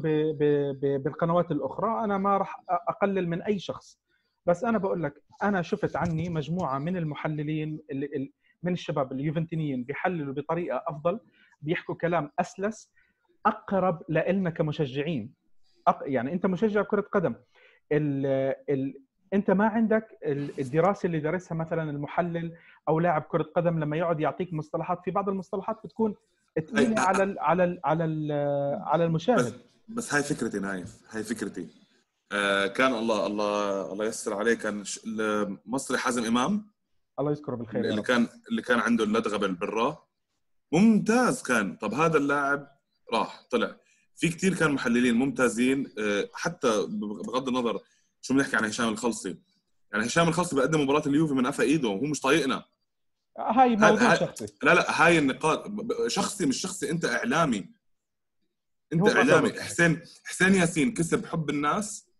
[0.99, 4.01] بالقنوات الأخرى أنا ما راح اقلل من أي شخص.
[4.47, 10.35] بس أنا بقول لك أنا شفت عني مجموعة من المحللين اللي من الشباب اليوفنتينيين بيحللوا
[10.35, 11.21] بطريقة أفضل
[11.63, 12.91] بيحكوا كلام أسلس
[13.47, 15.33] أقرب لنا كمشجعين.
[15.89, 16.03] أق...
[16.07, 17.35] يعني أنت مشجع كرة قدم.
[17.93, 18.27] ال...
[18.71, 18.95] ال...
[19.35, 22.53] أنت ما عندك ال- الدراسة اللي درسها مثلا المحلل
[22.89, 25.01] أو لاعب كرة قدم لما يقعد يعطيك مصطلحات.
[25.05, 26.15] في بعض المصطلحات بتكون
[26.69, 28.33] ثقيله على ال على ال على ال
[28.83, 29.53] على المشاهد.
[29.89, 31.01] بس هاي فكرتي نايف.
[31.11, 31.67] هاي فكرتي.
[32.67, 36.73] كان الله الله الله يسر عليه كان المصري حازم إمام.
[37.19, 38.03] الله يذكره بالخير اللي.
[38.03, 40.09] كان اللي كان عنده اللدغه بالبراء.
[40.73, 41.77] ممتاز كان.
[41.77, 42.79] طب هذا اللاعب
[43.13, 43.77] راح طلع.
[44.17, 45.93] في كتير كان محللين ممتازين.
[45.99, 46.87] آه، حتى
[47.27, 47.81] بغض النظر
[48.21, 49.39] شو بنحكي عن هشام الخلصي.
[49.93, 52.65] يعني هشام الخلصي بقدم مباراة اليوفي من قفا إيده وهو مش طايقنا.
[53.39, 54.47] هاي موضوع هاي- شخصي.
[54.63, 55.71] لا لا هاي النقاط.
[56.07, 57.69] شخصي مش شخصي أنت إعلامي.
[58.93, 59.61] أنت إعلامي.
[59.61, 62.12] حسين حسين ياسين كسب حب الناس.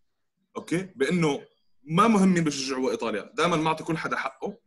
[0.57, 1.47] أوكي؟ بأنه
[1.85, 3.33] ما مهم مين بيشجعوا إيطاليا.
[3.35, 4.59] دائما معطي كل حدا حقه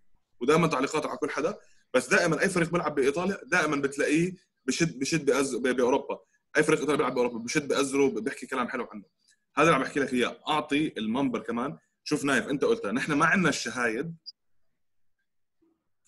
[0.41, 1.57] ودائما تعليقاته على كل حدا
[1.93, 4.33] بس دائما أي فريق بيلعب بإيطاليا دائما بتلاقيه
[4.65, 5.55] بشد بشد بأز...
[5.55, 6.19] بأوروبا.
[6.57, 9.03] أي فريق إيطالي بيلعب بأوروبا بشد بأزره بيحكي كلام حلو عنه.
[9.55, 10.41] هذا اللي عم بحكي لك إياه.
[10.47, 11.77] أعطي المنبر كمان.
[12.03, 12.91] شوف نايف أنت قلتها.
[12.91, 14.15] نحن ما عندنا الشهايد.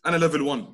[0.05, 0.73] أنا level 1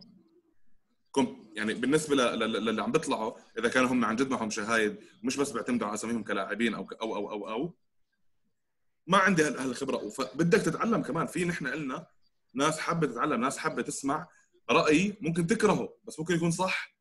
[1.12, 5.52] كنت يعني بالنسبة للي عم بيطلعوا إذا كانوا هم عن جد معهم شهايد مش بس
[5.52, 7.76] بيعتمدوا على أساميهم كلاعبين أو أو أو أو, أو.
[9.08, 10.10] ما عندي هال- هالخبرة.
[10.10, 11.28] فبدك تتعلم كمان.
[11.28, 12.08] في نحن قلنا
[12.54, 14.28] ناس حابة تتعلم ناس حابة تسمع
[14.72, 16.94] رأي ممكن تكرهه بس ممكن يكون صح.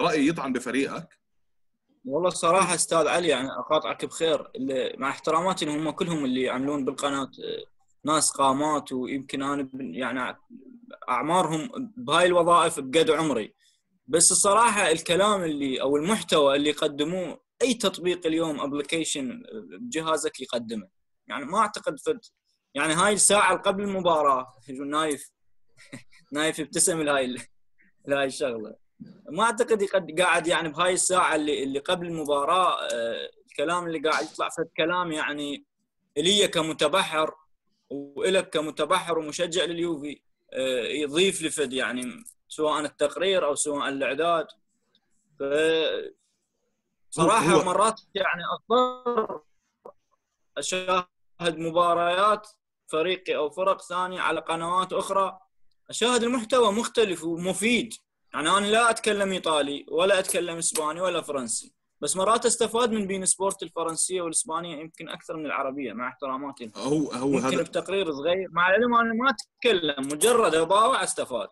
[0.00, 1.08] رأي يطعن بفريقك.
[2.04, 4.50] والله الصراحة أستاذ علي يعني أقاطعك بخير.
[4.56, 7.64] اللي مع احتراماتي إن هم كلهم اللي يعملون بالقناة آه،
[8.04, 10.36] ناس قامات ويمكن أنا يعني
[11.08, 13.54] أعمارهم بهاي الوظائف بقد عمري.
[14.06, 19.42] بس الصراحة الكلام اللي أو المحتوى اللي يقدموه أي تطبيق اليوم application
[19.80, 20.88] بجهازك يقدمه.
[21.28, 22.20] يعني ما أعتقد فد.
[22.74, 24.52] يعني هاي الساعة اللي قبل المباراة
[24.86, 25.30] نايف
[26.32, 27.36] نايف ابتسم لهاي
[28.08, 28.74] لهاي الشغلة.
[29.30, 30.20] ما أعتقد يقد...
[30.20, 35.12] قاعد يعني بهاي الساعة اللي اللي قبل المباراة آه، الكلام اللي قاعد يطلع فد كلام
[35.12, 35.64] يعني
[36.18, 37.34] إلي كمتبحر
[37.90, 40.20] وإلك كمتبحر ومشجع لليوفي
[40.52, 44.46] آه، يضيف لفد يعني سواء التقرير أو سواء الإعداد.
[45.38, 45.42] ف
[47.10, 49.40] صراحة هو- مرات يعني أضطر
[50.58, 51.04] أشاهد
[51.40, 52.48] مباريات
[52.86, 55.38] فريقي أو فرق ثانية على قنوات أخرى.
[55.90, 57.94] أشاهد المحتوى مختلف ومفيد.
[58.34, 61.72] يعني أنا لا أتكلم إيطالي ولا أتكلم إسباني ولا فرنسي.
[62.00, 66.70] بس مرات أستفاد من beIN Sport الفرنسية والإسبانية يمكن أكثر من العربية مع احتراماتي.
[66.76, 68.48] هو هو ممكن هذا بتقرير صغير.
[68.50, 71.48] مع العلم أنا ما أتكلم مجرد اضاوع أستفاد.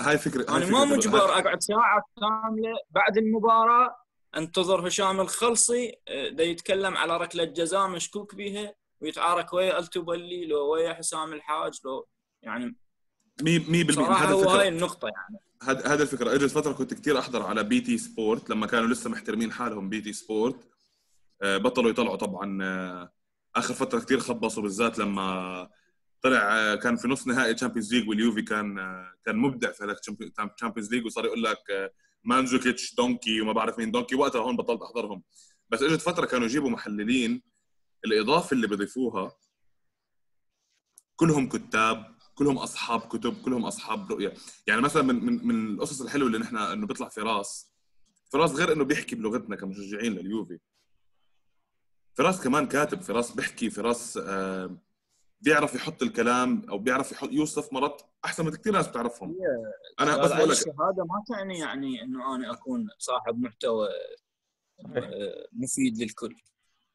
[0.00, 3.96] هاي فكره أنا ما مجبر هاي- أقعد ساعة كاملة بعد المباراة
[4.36, 10.72] أنتظر هشام الخلصي آه، دا يتكلم على ركلة جزاء مشكوك بها ويتعارك ويا التوبلي لو
[10.72, 12.08] ويا حسام الحاج لو
[12.42, 12.76] يعني
[13.42, 14.06] مي مي بالمية.
[14.06, 14.50] صراحة هذا هو.
[14.50, 15.38] هاي النقطة يعني.
[15.62, 16.34] هذا هذا الفكرة.
[16.34, 20.56] إجت فترة كنت كثير أحضر على BT Sport لما كانوا لسه محترمين حالهم BT Sport.
[21.42, 22.58] آه، بطلوا يطلعوا طبعا.
[22.62, 23.12] آه،
[23.56, 25.68] آخر فترة كثير خبصوا بالذات لما
[26.22, 28.76] طلع آه، كان في نص نهائي Champions League واليوفي كان
[29.26, 29.96] كان مبدع في هذاك
[30.56, 31.92] Champions League وصار يقول لك
[32.24, 33.90] مانزوكيتش donkey وما بعرف مين.
[33.90, 35.22] donkey وقتها هون بطلت أحضرهم.
[35.68, 37.42] بس إجت فترة كانوا يجيبوا محللين.
[38.04, 39.36] الإضافة اللي بيضيفوها
[41.16, 44.34] كلهم كتاب كلهم أصحاب كتب كلهم أصحاب رؤية.
[44.66, 47.72] يعني مثلا من من من القصص الحلوة اللي نحن إنه بيطلع فراس.
[48.32, 50.58] فراس غير إنه بيحكي بلغتنا كمشجعين لليوفي.
[52.14, 54.76] فراس كمان كاتب فراس بيحكي فراس آه
[55.40, 59.36] بيعرف يحط الكلام أو بيعرف يحط يوصف مرات أحسن من كثير ناس بتعرفهم.
[60.00, 63.88] أنا بس بقول لك الشهاده ما تعني يعني إنه أنا أكون صاحب محتوى
[64.96, 66.36] آه، مفيد للكل.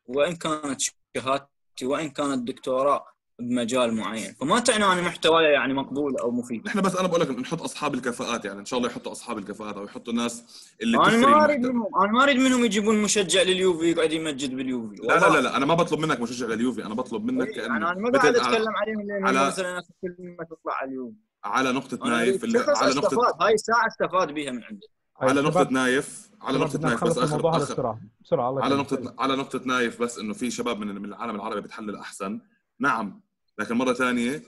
[0.07, 0.81] وإن كانت
[1.17, 3.05] شهادتي وإن كانت دكتوراه
[3.39, 4.33] بمجال معين.
[4.33, 6.67] فما تعني أنا محتواي يعني مقبول أو مفيد.
[6.67, 9.77] نحن بس أنا بقول لك نحط أصحاب الكفاءات يعني إن شاء الله يحطوا أصحاب الكفاءات
[9.77, 10.43] أو يحطوا ناس
[10.81, 14.95] اللي أنا ما أريد منهم أنا ما أريد منهم يجيبون مشجع لليوفي يقعد يمجد باليوفي.
[14.95, 17.93] لا لا لا, لا أنا ما بطلب منك مشجع لليوفي أنا بطلب منك إيه أنا
[17.93, 19.47] ما قاعد أتكلم عليهم لأن على...
[19.47, 21.15] مثلا كلمه تطلع على اليوفي.
[21.43, 24.94] على نقطة نايف اللي على نقطة هاي الساعة استفاد بها من عندك.
[25.19, 29.61] على نقطة نايف على نقطة نايف بس اخر بسرعة بسرعة الله على نقطة على نقطة
[29.65, 32.41] نايف بس إنه في شباب من من العالم العربي بتحلل أحسن.
[32.79, 33.21] نعم
[33.59, 34.43] لكن مرة ثانية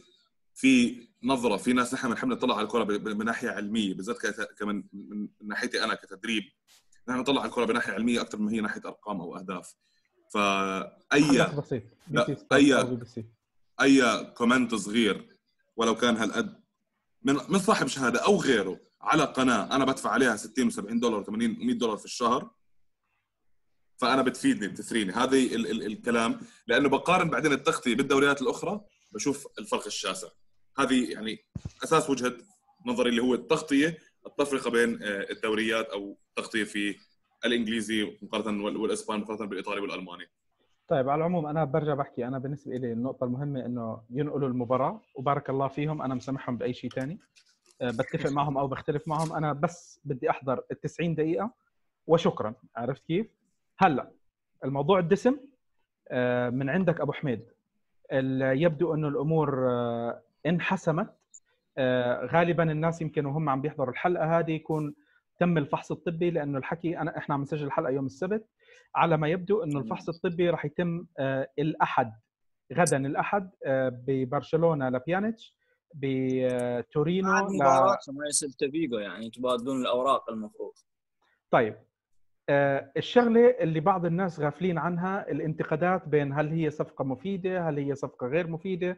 [0.54, 4.18] في نظرة في ناس نحن بنحب نطلع على الكرة من ناحية علمية بالذات
[4.60, 6.44] كمان من ناحيتي أنا كتدريب.
[7.10, 9.76] نحن نطلع على الكرة بناحية علمية أكثر ما هي ناحية أرقام أو أهداف.
[10.34, 11.48] فأي
[12.10, 12.54] بسيط.
[12.54, 12.88] أي
[13.82, 15.38] أي comment صغير
[15.76, 16.64] ولو كان هالقد
[17.24, 21.58] من من صاحب شهادة أو غيره على قناة أنا بدفع عليها 60 و70 دولار 80
[21.60, 22.50] 100 دولار في الشهر
[23.98, 25.12] فأنا بتفيدني بتثريني.
[25.14, 26.40] هذا ال- ال- الكلام.
[26.68, 30.28] لأنه بقارن بعدين التغطية بالدوريات الأخرى بشوف الفرق الشاسع.
[30.80, 31.38] هذه يعني
[31.84, 32.34] أساس وجهة
[32.86, 36.96] نظري اللي هو التغطية التفرقة بين آه، الدوريات أو التغطيه في
[37.46, 40.26] الإنجليزي مقارنة والإسباني مقارنة بالإيطالي والألماني.
[40.88, 42.28] طيب على العموم أنا برجع بحكي.
[42.28, 46.90] أنا بالنسبة لي النقطة المهمة إنه ينقلوا المباراة وبارك الله فيهم أنا مسامحهم بأي شيء
[46.90, 47.20] ثاني
[47.82, 49.34] بتفق معهم أو بختلف معهم.
[49.34, 51.52] أنا بس بدي أحضر ال 90 دقيقة
[52.08, 52.54] وشكرا.
[52.76, 53.28] عرفت كيف؟
[53.80, 54.12] هلأ
[54.64, 55.38] الموضوع الدسم
[56.10, 57.46] أه، من عندك أبو حميد.
[58.42, 61.18] يبدو انه الأمور أه، انحسمت.
[62.34, 64.96] غالبا الناس يمكن وهم عم بيحضروا الحلقة هذه يكون
[65.40, 68.48] تم الفحص الطبي لأنه الحكي أنا إحنا عم نسجل الحلقة يوم السبت.
[68.96, 72.14] على ما يبدو انه الفحص الطبي راح يتم آه، الأحد
[72.74, 75.57] غدا الأحد آه، ببرشلونة لبيانيتش.
[75.94, 77.58] بتورينو ل...
[78.14, 80.74] ما يصير فيجو يعني تبادلون الأوراق المفروض.
[81.52, 81.76] طيب
[82.50, 87.96] آه، الشغلة اللي بعض الناس غافلين عنها الانتقادات بين هل هي صفقة مفيدة هل هي
[87.96, 88.98] صفقة غير مفيدة.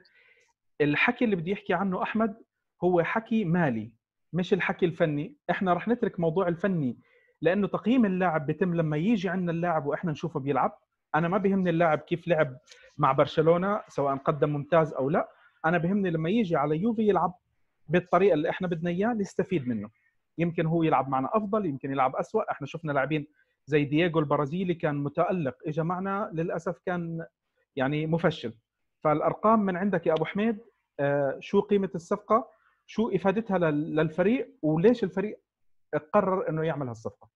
[0.81, 2.37] الحكي اللي بدي يحكي عنه أحمد
[2.83, 3.91] هو حكي مالي
[4.33, 5.35] مش الحكي الفني.
[5.49, 6.97] إحنا رح نترك موضوع الفني
[7.41, 10.79] لأنه تقييم اللاعب بيتم لما يجي عندنا اللاعب وإحنا نشوفه بيلعب.
[11.15, 12.57] أنا ما بيهمني اللاعب كيف لعب
[12.97, 15.29] مع برشلونة سواء قدم ممتاز أو لا.
[15.65, 17.33] أنا بيهمني لما يجي على يوفي يلعب
[17.87, 19.89] بالطريقة اللي إحنا بدنا اياه نستفيد منه.
[20.37, 22.51] يمكن هو يلعب معنا أفضل يمكن يلعب أسوأ.
[22.51, 23.27] إحنا شفنا لاعبين
[23.65, 27.25] زي دييغو البرازيلي كان متألق اجى معنا للأسف كان
[27.75, 28.53] يعني مفشل.
[29.03, 30.57] فالأرقام من عندك يا أبو حميد
[30.99, 32.49] آه، شو قيمة الصفقة؟
[32.87, 35.39] شو إفادتها للفريق؟ وليش الفريق
[36.13, 37.29] قرر إنه يعمل هالصفقة؟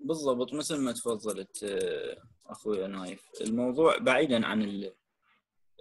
[0.00, 4.62] بالضبط مثل ما تفضلت آه، أخوي نايف الموضوع بعيدا عن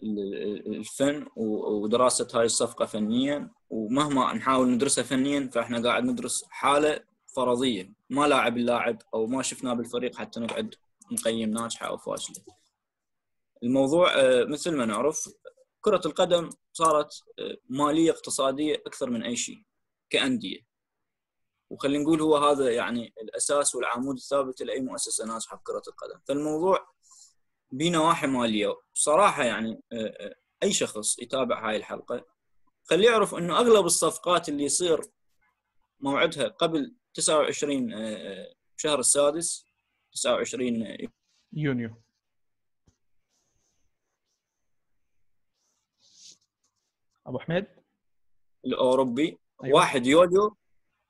[0.04, 3.52] الفن ودراسة هاي الصفقة فنيا.
[3.70, 7.04] ومهما نحاول ندرسها فنيا فإحنا قاعد ندرس حالة
[7.36, 7.94] فرضية.
[8.10, 10.76] ما لاعب اللاعب أو ما شفناه بالفريق حتى نقعد
[11.12, 12.36] نقيم ناجحة أو فاشلة.
[13.64, 15.30] الموضوع آه، مثل ما نعرف
[15.82, 19.64] كرة القدم صارت آه، مالية اقتصادية أكثر من أي شيء
[20.10, 20.60] كأندية.
[21.70, 26.20] وخلينا نقول هو هذا يعني الأساس والعمود الثابت لأي مؤسسة ناجحة في كرة القدم.
[26.28, 26.95] فالموضوع
[27.72, 32.26] بنواحي ماليه صراحة يعني آه، آه، أي شخص يتابع هاي الحلقة
[32.84, 35.02] خليه يعرف إنه أغلب الصفقات اللي يصير
[36.00, 37.92] موعدها قبل 29
[38.78, 39.66] شهر السادس
[40.12, 41.10] 29
[41.54, 42.02] يونيو.
[47.28, 47.66] أبو حميد؟
[48.66, 49.40] الأوروبي.
[49.64, 49.76] أيوة.
[49.76, 50.58] 1 يوليو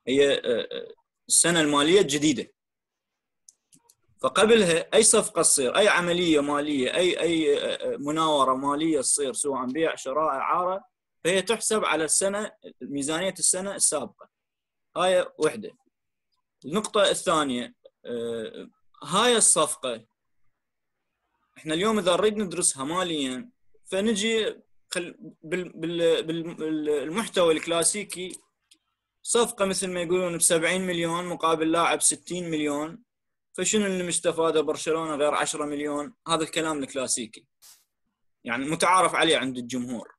[0.08, 0.94] هي آه، آه،
[1.28, 2.52] السنة المالية الجديدة.
[4.22, 7.58] فقبلها أي صفقة تصير أي عملية مالية أي أي
[7.98, 10.84] مناورة مالية تصير سواء بيع شراء إعارة
[11.24, 14.28] فهي تحسب على السنة ميزانية السنة السابقة.
[14.96, 15.76] هاي وحدة.
[16.64, 17.74] النقطة الثانية
[19.02, 20.04] هاي الصفقة
[21.58, 23.50] إحنا اليوم إذا نريد ندرسها ماليا
[23.84, 24.56] فنجي
[26.24, 28.32] بالمحتوى الكلاسيكي
[29.22, 33.05] صفقة مثل ما يقولون ب 70 مليون مقابل لاعب 60 مليون.
[33.56, 37.46] فشنو اللي مستفاده برشلونة غير 10 مليون؟ هذا الكلام الكلاسيكي.
[38.44, 40.16] يعني متعارف عليه عند الجمهور.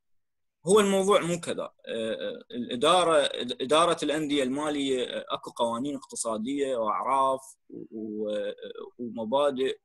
[0.68, 1.64] هو الموضوع مو كذا.
[1.64, 1.72] آه،
[2.14, 3.30] آه، الإدارة
[3.62, 7.56] إدارة الأندية المالية آه، أكو قوانين اقتصادية وأعراف
[9.00, 9.80] ومبادئ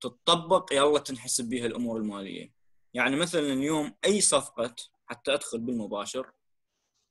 [0.00, 2.52] تطبق يلا تنحسب بها الأمور المالية.
[2.94, 4.74] يعني مثلا اليوم أي صفقة
[5.06, 6.32] حتى أدخل بالمباشر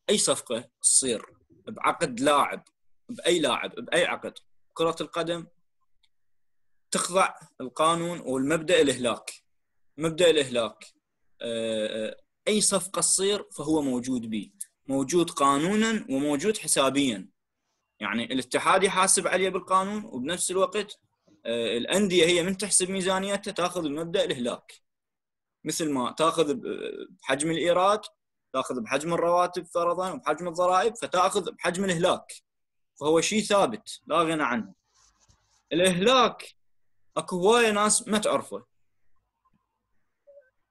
[0.10, 1.26] أي صفقة تصير
[1.68, 2.64] بعقد لاعب
[3.10, 4.34] بأي لاعب بأي عقد
[4.80, 5.48] كرة القدم
[6.92, 9.32] تخضع القانون والمبدأ الإهلاك.
[9.98, 10.86] مبدأ الإهلاك
[11.42, 14.52] آه، آه، أي صفقة تصير فهو موجود به.
[14.88, 17.30] موجود قانونا وموجود حسابيا.
[18.00, 21.00] يعني الاتحاد يحاسب عليه بالقانون وبنفس الوقت
[21.46, 24.74] آه، الأندية هي من تحسب ميزانيتها تأخذ المبدأ الإهلاك.
[25.66, 26.58] مثل ما تأخذ
[27.10, 28.02] بحجم الإيراد
[28.54, 32.49] تأخذ بحجم الرواتب فرضا وبحجم الضرائب فتأخذ بحجم الإهلاك.
[33.00, 34.74] فهو شيء ثابت لا غنى عنه.
[35.74, 36.56] الإهلاك
[37.18, 38.66] أكو هوايه ناس ما تعرفه.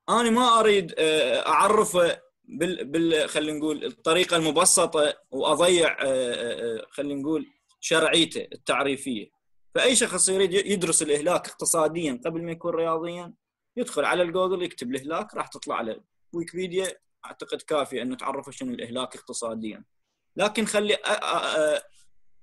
[0.08, 3.28] أنا ما أريد آه، أعرفه بال, بال...
[3.28, 7.46] خلينا نقول الطريقة المبسطة وأضيع آه، آه، خلينا نقول
[7.80, 9.30] شرعيته التعريفية.
[9.74, 13.34] فأي شخص يريد يدرس الإهلاك اقتصاديا قبل ما يكون رياضيا
[13.76, 16.00] يدخل على الجوجل يكتب الإهلاك راح تطلع على
[16.32, 16.98] ويكيبيديا.
[17.26, 19.84] أعتقد كافيه إنه تعرفه شنو الإهلاك اقتصاديا.
[20.36, 20.98] لكن خلي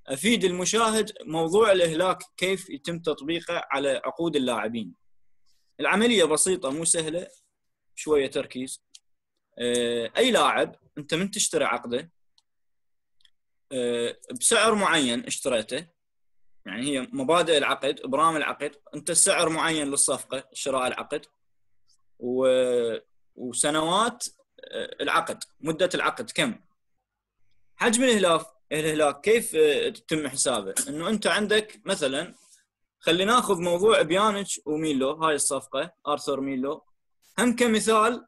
[0.08, 4.94] أفيد المشاهد موضوع الإهلاك كيف يتم تطبيقه على عقود اللاعبين.
[5.80, 7.28] العملية بسيطة مو سهلة
[7.96, 8.82] شوية تركيز.
[9.60, 12.12] آه، أي لاعب أنت من تشتري عقده
[13.72, 15.88] آه، بسعر معين اشتريته
[16.66, 21.26] يعني هي مبادئ العقد أبرام العقد أنت سعر معين للصفقة شراء العقد
[22.20, 22.48] و...
[23.36, 24.28] وسنوات
[24.72, 26.56] آه، العقد مدة العقد كم؟
[27.76, 29.52] حجم الإهلاك الهلاك كيف
[29.96, 32.36] تتم حسابه؟ إنه أنت عندك مثلا
[33.00, 36.84] خلينا ناخذ موضوع بيانيتش وميلو هاي الصفقة ارثر ميلو.
[37.40, 38.26] هم كمثال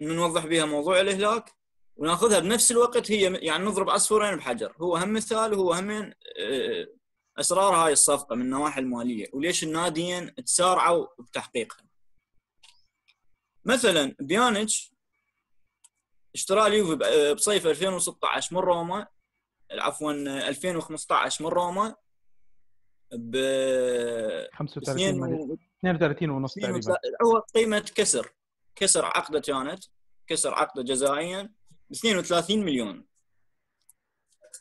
[0.00, 1.52] نوضح بها موضوع الإهلاك
[1.96, 4.74] وناخذها بنفس الوقت هي يعني نضرب عصفورين بحجر.
[4.80, 6.86] هو هم مثال وهو هم آه،
[7.38, 9.26] أسرار هاي الصفقة من النواحي المالية.
[9.32, 11.84] وليش الناديين تسارعوا بتحقيقها؟
[13.64, 14.91] مثلا بيانيتش
[16.34, 19.06] اشترى اليوفي بصيف 2016 من روما
[19.70, 20.12] عفوا
[20.48, 21.94] 2015 من روما
[23.12, 23.36] ب
[24.54, 25.58] 35 مليون.
[25.80, 26.96] 32 ونص تقريبا.
[27.24, 28.32] هو قيمة كسر
[28.76, 29.84] كسر عقده كانت
[30.26, 31.52] كسر عقده جزائيا
[31.90, 33.06] ب 32 مليون.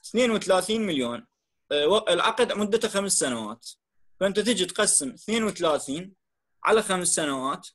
[0.09, 1.27] 32 مليون.
[1.71, 3.69] آه، العقد مدته خمس سنوات.
[4.19, 6.13] فأنت تجي تقسم 32
[6.63, 7.67] على خمس سنوات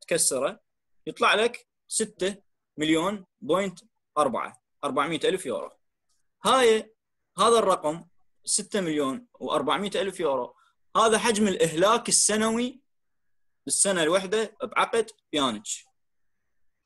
[0.00, 0.60] تكسره
[1.06, 2.42] يطلع لك 6
[2.76, 3.80] مليون point
[4.18, 5.70] 4 400 ألف يورو.
[6.44, 6.94] هاي
[7.38, 8.04] هذا الرقم
[8.44, 10.54] 6 مليون و400 ألف يورو.
[10.96, 12.80] هذا حجم الإهلاك السنوي
[13.64, 15.86] بالسنة الواحدة بعقد بيانيتش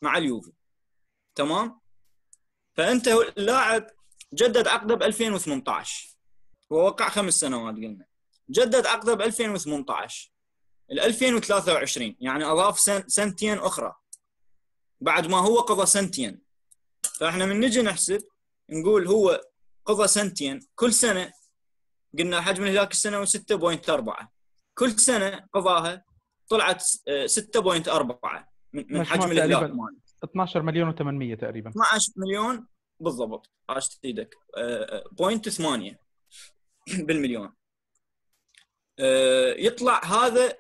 [0.03, 0.53] مع اليوفي.
[1.35, 1.81] تمام؟
[2.77, 3.87] فأنت اللاعب
[4.35, 6.17] جدد عقده ب 2018
[6.71, 8.07] ووقع خمس سنوات قلنا.
[8.51, 10.33] جدد عقده ب 2018
[10.93, 13.97] ال 2023 يعني أضاف سن سنتين أخرى.
[15.01, 16.41] بعد ما هو قضى سنتين.
[17.19, 18.21] فاحنا من نجي نحسب
[18.71, 19.41] نقول هو
[19.85, 21.33] قضى سنتين كل سنة
[22.19, 24.27] قلنا حجم الهلاك السنوي 6.4
[24.75, 26.05] كل سنة قضاها
[26.49, 29.73] طلعت 6.4 من حجم الهلاك
[30.25, 31.71] 12 مليون و800 تقريبا.
[31.71, 32.67] 12 مليون؟
[33.01, 33.51] بالضبط.
[33.69, 34.35] عاشت إيدك
[35.13, 36.01] بوينت 8
[37.07, 37.53] بالمليون.
[39.59, 40.59] يطلع هذا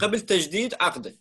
[0.00, 1.18] قبل تجديد عقده.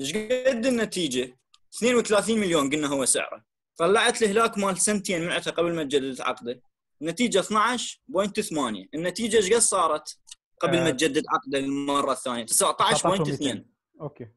[0.00, 1.38] إيش قد النتيجة؟
[1.76, 3.44] 32 مليون قلنا هو سعره.
[3.76, 6.62] طلعت الهلاك مال سنتين من قبل ما تجدد عقده.
[7.02, 10.18] النتيجه 12.8 النتيجة إيش قد صارت
[10.60, 10.90] قبل ما آه.
[10.90, 13.64] تجدد عقده المرة الثانية؟ 19.2
[14.00, 14.28] okay.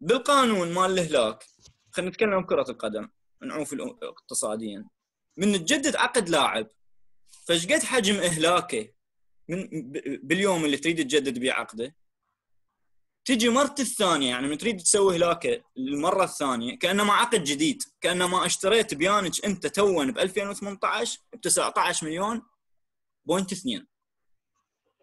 [0.00, 1.44] بالقانون مال الهلاك
[1.90, 3.08] خلينا نتكلم عن كرة القدم
[3.42, 4.88] نعوف اقتصاديا
[5.36, 6.68] من تجدد عقد لاعب
[7.46, 8.88] فإيش قد حجم إهلاكه
[9.48, 9.68] من
[10.22, 11.94] باليوم اللي تريد تجدد بيه عقده؟
[13.24, 18.94] تجي مرت الثانية يعني من تريد تسوي هلاكه المرة الثانية كانما عقد جديد كانما اشتريت
[18.94, 22.42] بيانيتش أنت تون ب 2018 ب 19 مليون
[23.24, 23.86] point 2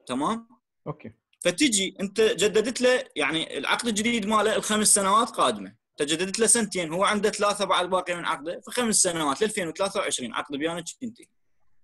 [0.07, 0.47] تمام؟
[0.88, 1.11] okay.
[1.41, 5.76] فتجي أنت جددت له يعني العقد الجديد ماله الخمس سنوات قادمة.
[5.97, 10.55] تجددت له سنتين هو عنده ثلاثة بعد باقي من عقده فخمس سنوات ل 2023 عقد
[10.55, 11.26] بيانيتش ينتهي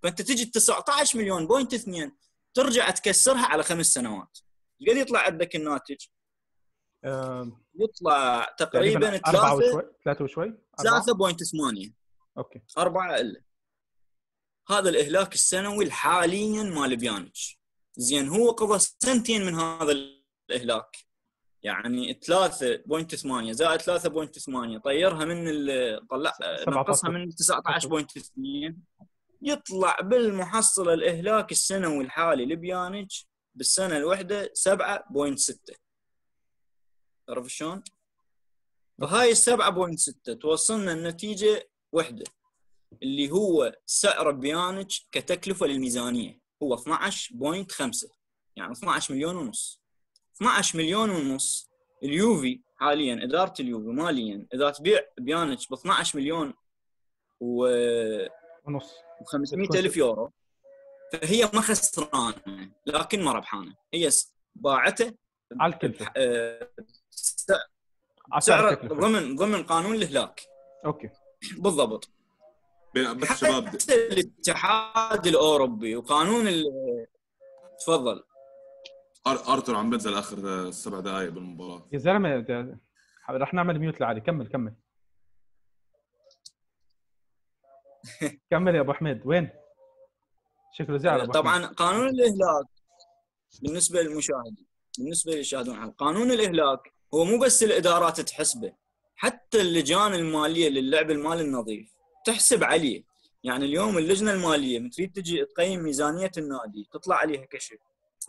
[0.03, 2.11] فأنت تجي 19 مليون point 2
[2.53, 4.37] ترجع تكسرها على خمس سنوات.
[4.89, 5.95] قد يطلع عندك الناتج؟
[7.75, 11.91] يطلع تقريبا 3 3 وشوي 3.8
[12.37, 12.61] okay.
[12.77, 13.41] 4 إلا.
[14.69, 17.59] هذا الإهلاك السنوي حاليا مال بيانيتش.
[17.97, 20.97] زين هو قضى سنتين من هذا الإهلاك.
[21.63, 25.45] يعني 3.8 زائد 3.8 طيرها من
[26.09, 26.33] طلع
[26.67, 28.73] نقصها من 19.2
[29.41, 35.84] يطلع بالمحصله الإهلاك السنوي الحالي لبيانيتش بالسنة الواحدة 7.6
[37.27, 37.83] تعرف شلون؟
[39.01, 42.23] فهاي ال 7.6 توصلنا النتيجة وحده
[43.03, 46.39] اللي هو سعر بيانيتش كتكلفة للميزانية.
[46.63, 48.07] هو 12.5
[48.55, 49.81] يعني 12 مليون ونص.
[50.35, 51.69] 12 مليون ونص
[52.03, 56.53] اليوفي حاليا إدارة اليوفي ماليا إذا تبيع بيانيتش ب 12 مليون
[57.39, 57.65] و
[58.65, 58.93] ونص.
[59.21, 60.31] و500 ألف يورو
[61.13, 63.75] فهي ما خسرانة لكن ما ربحانة.
[63.93, 64.09] هي
[64.55, 65.13] باعته
[65.59, 66.11] على الكلفة.
[66.17, 66.69] آه،
[68.39, 68.87] سعر.
[68.87, 70.41] ضمن ضمن قانون الاهلاك
[70.85, 71.09] okay.
[71.57, 72.09] بالضبط.
[73.23, 77.07] حتى الاتحاد الأوروبي وقانون ال-
[77.79, 78.23] تفضل.
[79.29, 81.87] أر- أرثر عم بنزل آخر سبع دقائق بالمباراة.
[81.91, 82.45] يا زلمة
[83.29, 84.21] رح نعمل mute لعلي.
[84.21, 84.75] كمل كمل.
[88.51, 89.21] كمل يا أبو حميد.
[89.25, 89.49] وين؟
[90.73, 91.27] شكله زعل.
[91.27, 92.65] طبعا قانون الإهلاك
[93.61, 94.65] بالنسبة للمشاهدين.
[94.99, 96.79] بالنسبة اللي يشاهدون قانون الإهلاك
[97.13, 98.73] هو مو بس الإدارات تحسبه
[99.15, 101.89] حتى اللجان المالية للعب المالي النظيف
[102.25, 103.03] تحسب عليه.
[103.43, 107.77] يعني اليوم اللجنة المالية من تريد تجي تقيم ميزانية النادي تطلع عليها كشف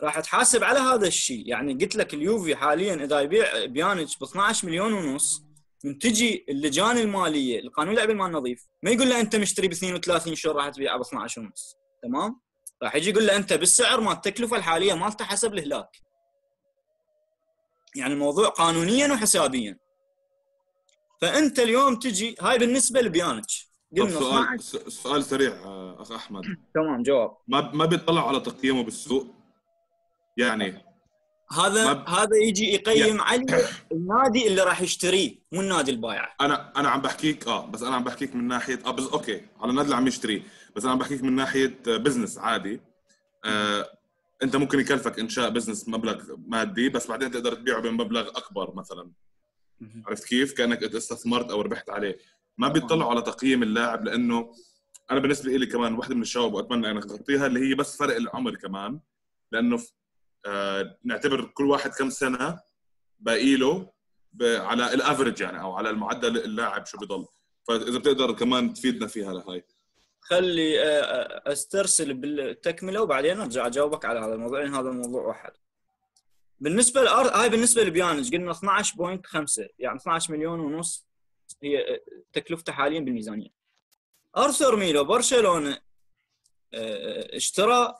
[0.01, 1.47] راح تحاسب على هذا الشيء.
[1.47, 5.41] يعني قلت لك اليوفي حاليا إذا يبيع بيانج ب 12 مليون ونص
[5.83, 10.35] من تجي اللجان المالية لقانون اللعب المال النظيف ما يقول له أنت مشتري ب 32
[10.35, 12.41] شهور راح تبيعه ب 12 ونص؟ تمام؟
[12.83, 16.06] راح يجي يقول له أنت بالسعر مال التكلفة الحالية مالته حسب الإهلاك.
[17.97, 19.77] يعني الموضوع قانونيا وحسابيا.
[21.21, 23.43] فأنت اليوم تجي هاي بالنسبة لبيانج.
[23.97, 24.57] طب قلنا سؤال 12
[24.89, 26.41] س- سؤال سريع آه، أخ أحمد.
[26.75, 27.37] تمام جواب.
[27.47, 29.27] ما ما بيطلعوا على تقييمه بالسوق؟
[30.37, 30.85] يعني
[31.51, 33.45] هذا ما- هذا يجي يقيم علي
[33.91, 36.35] النادي اللي راح يشتريه مو النادي البايع.
[36.41, 39.69] أنا أنا عم بحكيك آه بس أنا عم بحكيك من ناحية آه بس أوكي على
[39.69, 40.41] النادي اللي عم يشتريه.
[40.75, 42.81] بس أنا عم بحكيك من ناحية business عادي.
[43.45, 43.96] آه
[44.43, 49.11] انت ممكن يكلفك انشاء business مبلغ مادي بس بعدين تقدر تبيعه بمبلغ أكبر مثلا.
[50.05, 52.17] عرفت كيف؟ كأنك استثمرت أو ربحت عليه.
[52.57, 54.53] ما بيطلعوا على تقييم اللاعب لأنه
[55.11, 58.55] أنا بالنسبة لي كمان واحدة من الشباب وأتمنى انك تغطيها اللي هي بس فرق العمر
[58.55, 58.99] كمان.
[59.51, 59.83] لأنه
[60.45, 62.59] آه نعتبر كل واحد كم سنة
[63.19, 63.91] باقي له
[64.41, 67.25] على ال average يعني أو على المعدل اللاعب شو بضل
[67.67, 69.63] فإذا بتقدر كمان تفيدنا فيها لهاي.
[70.29, 75.51] خلي آه، آه، أسترسل بالتكملة وبعدين أرجع أجاوبك على هذا الموضوع لأن هذا الموضوع واحد.
[76.59, 77.27] بالنسبة لأر...
[77.27, 81.07] هاي بالنسبة لبيانج قلنا 12.5 يعني 12 مليون ونص
[81.63, 82.01] هي آه،
[82.33, 83.49] تكلفته حاليا بالميزانية.
[84.37, 85.87] أرثر ميلو برشلونة
[87.33, 87.95] اشترى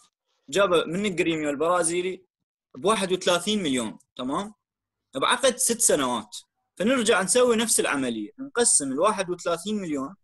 [0.49, 2.25] جابه من الجريميو البرازيلي
[2.75, 4.53] ب 31 مليون تمام؟
[5.15, 6.37] بعقد ست سنوات
[6.75, 10.15] فنرجع نسوي نفس العملية نقسم ال 31 مليون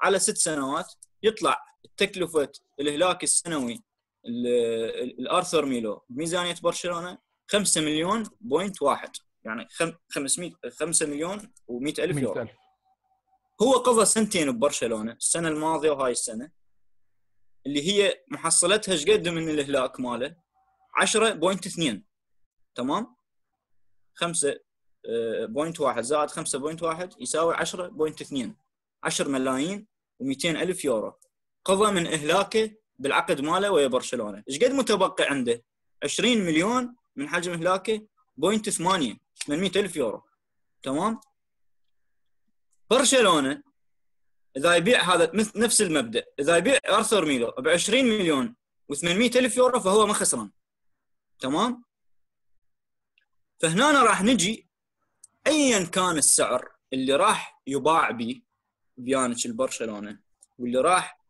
[0.00, 0.92] على ست سنوات
[1.22, 1.64] يطلع
[1.96, 3.84] تكلفه الاهلاك السنوي
[4.26, 4.46] ال-
[5.02, 7.18] ال- الأرثر ميلو بميزانية برشلونة
[7.50, 9.10] 5 مليون point واحد.
[9.44, 11.38] يعني خم- 500 5 مليون
[11.70, 12.34] و100 ألف يورو.
[12.44, 12.56] 100000
[13.62, 16.50] هو قضى سنتين ببرشلونة السنة الماضية وهاي السنة
[17.66, 20.36] اللي هي محصلتها إيش قد من الإهلاك ماله؟
[21.00, 22.02] 10.2
[22.74, 23.16] تمام؟
[24.14, 24.60] 5
[25.48, 26.02] point واحد.
[26.02, 28.56] زائد 5.1 يساوي 10.2
[29.04, 29.86] 10 ملايين
[30.22, 31.12] و200 الف يورو.
[31.64, 34.42] قضى من إهلاكه بالعقد ماله ويا برشلونة.
[34.48, 35.62] إيش قد متبقي عنده؟
[36.04, 38.06] 20 مليون من حجم إهلاكه
[38.36, 40.22] point 8 800 ألف يورو.
[40.82, 41.20] تمام؟
[42.90, 43.62] برشلونة
[44.56, 46.24] إذا يبيع هذا نفس المبدأ.
[46.38, 48.56] إذا يبيع أرثر ميلو ب 20 مليون
[48.92, 50.50] و800 الف يورو فهو ما خسران.
[51.38, 51.84] تمام؟
[53.58, 54.68] فهنا راح نجي
[55.46, 58.42] ايا كان السعر اللي راح يباع به
[58.96, 60.20] بيانيتش لبرشلونه
[60.58, 61.20] واللي راح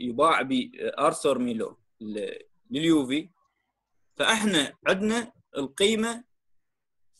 [0.00, 1.78] يباع به ارثر ميلو
[2.70, 3.30] لليوفي.
[4.16, 6.24] فإحنا عندنا القيمة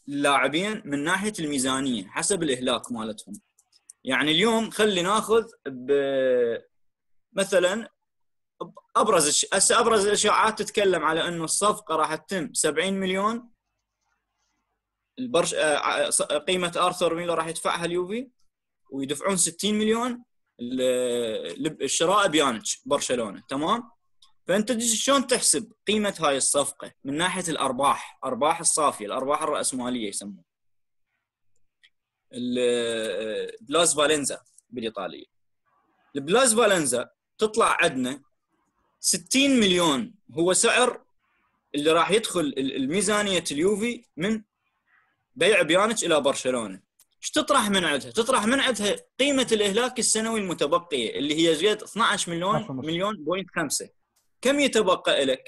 [0.08, 3.34] للاعبين من ناحية الميزانية حسب الإهلاك مالتهم.
[4.04, 5.92] يعني اليوم خلي ناخذ ب
[7.32, 7.88] مثلا
[8.96, 9.72] أبرز الش...
[9.72, 13.50] أبرز الإشاعات تتكلم على إنه الصفقة راح تتم 70 مليون.
[15.18, 18.30] البرش آه، قيمة ارثر ميلو راح يدفعها اليوفي.
[18.94, 20.24] ويدفعون 60 مليون
[20.58, 23.90] ل- للشراء بيانيتش برشلونة تمام؟
[24.48, 30.44] فأنت شلون تحسب قيمة هاي الصفقة من ناحية الأرباح؟ أرباح الصافية الأرباح الرأسمالية يسموها.
[32.32, 34.40] ال- plusvalenza
[34.70, 35.24] بالإيطالية.
[36.16, 38.22] ال plusvalenza تطلع عندنا
[39.00, 41.04] 60 مليون هو سعر
[41.74, 44.42] اللي راح يدخل ال- الميزانية اليوفي من
[45.34, 46.82] بيع بيانيتش إلى برشلونة.
[47.24, 52.32] إيش تطرح من عندها؟ تطرح من عندها قيمة الإهلاك السنوي المتبقية اللي هي قد 12
[52.32, 52.86] مليون 12 ونص.
[52.86, 53.88] مليون point 5
[54.40, 55.44] كم يتبقى لك؟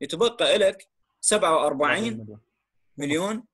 [0.00, 0.88] يتبقى لك
[1.20, 2.38] 47
[2.96, 3.44] مليون.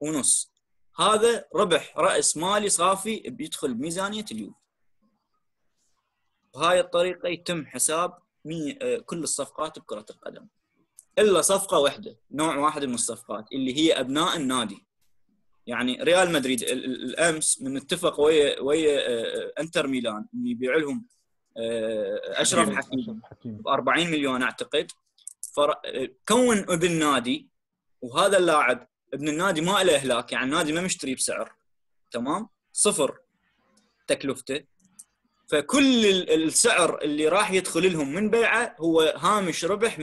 [0.00, 0.52] ونص
[0.98, 4.60] هذا ربح رأس مالي صافي بيدخل بميزانيه اليوفي
[6.54, 8.18] بهاي الطريقة يتم حساب.
[8.82, 10.46] آه، كل الصفقات بكرة القدم
[11.18, 14.86] إلا صفقة واحدة نوع واحد من الصفقات اللي هي أبناء النادي
[15.66, 20.76] يعني ريال مدريد ال- ال- الأمس من اتفق ويا ويا آه، إنتر ميلان إن يبيع
[20.76, 21.06] لهم
[21.56, 24.90] آه، أشرف حكيمي ب 40 مليون أعتقد.
[26.28, 27.48] كون ابن نادي
[28.02, 31.52] وهذا اللاعب ابن النادي ما له إهلاك يعني النادي ما مشتري بسعر
[32.10, 33.18] تمام؟ صفر
[34.06, 34.64] تكلفته.
[35.48, 40.02] فكل ال- السعر اللي راح يدخل لهم من بيعه هو هامش ربح 100%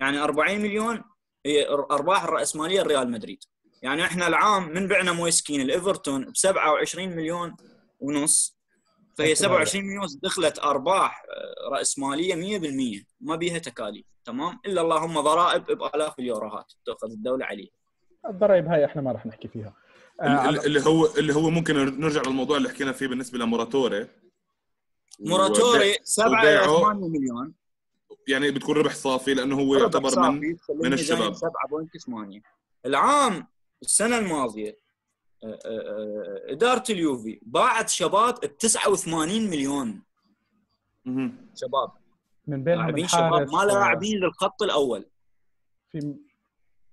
[0.00, 1.04] يعني 40 مليون
[1.46, 3.44] هي أرباح الراسماليه لريال مدريد.
[3.82, 7.56] يعني إحنا العام من بعنا مويسكين الإيفرتون ب 27 مليون
[8.00, 8.56] ونص.
[9.14, 15.64] فهي 27 مليون دخلت أرباح آه، راسماليه 100% ما بيها تكاليف تمام؟ إلا اللهم ضرائب
[15.64, 17.68] بآلاف اليوروهات تأخذ الدولة عليه
[18.28, 19.74] الضرائب هاي إحنا ما راح نحكي فيها.
[20.20, 24.06] آه، اللي هو اللي هو ممكن نرجع للموضوع اللي حكينا فيه بالنسبة لموراتوري.
[25.20, 27.54] موراتوري 7 إلى وبيعه 8 مليون.
[28.28, 31.34] يعني بتكون ربح صافي لأنه هو ربح يعتبر صافي من من الشباب.
[31.34, 32.42] 7.8
[32.86, 33.46] العام
[33.82, 34.78] السنة الماضية
[35.44, 40.02] آه، آه، آه، إدارة اليوفي باعت شباب ب 89 مليون.
[41.54, 41.90] شباب.
[42.46, 45.06] من بينهم لاعبين شباب ما لاعبين للخط الأول.
[45.92, 46.14] في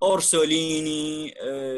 [0.04, 1.34] أورسوليني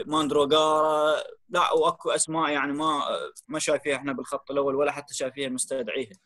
[0.05, 1.15] ماندروغارا
[1.49, 3.01] لا وأكو أسماء يعني ما
[3.47, 6.17] ما شايفيها إحنا بالخط الأول ولا حتى شايفيها مستدعيها.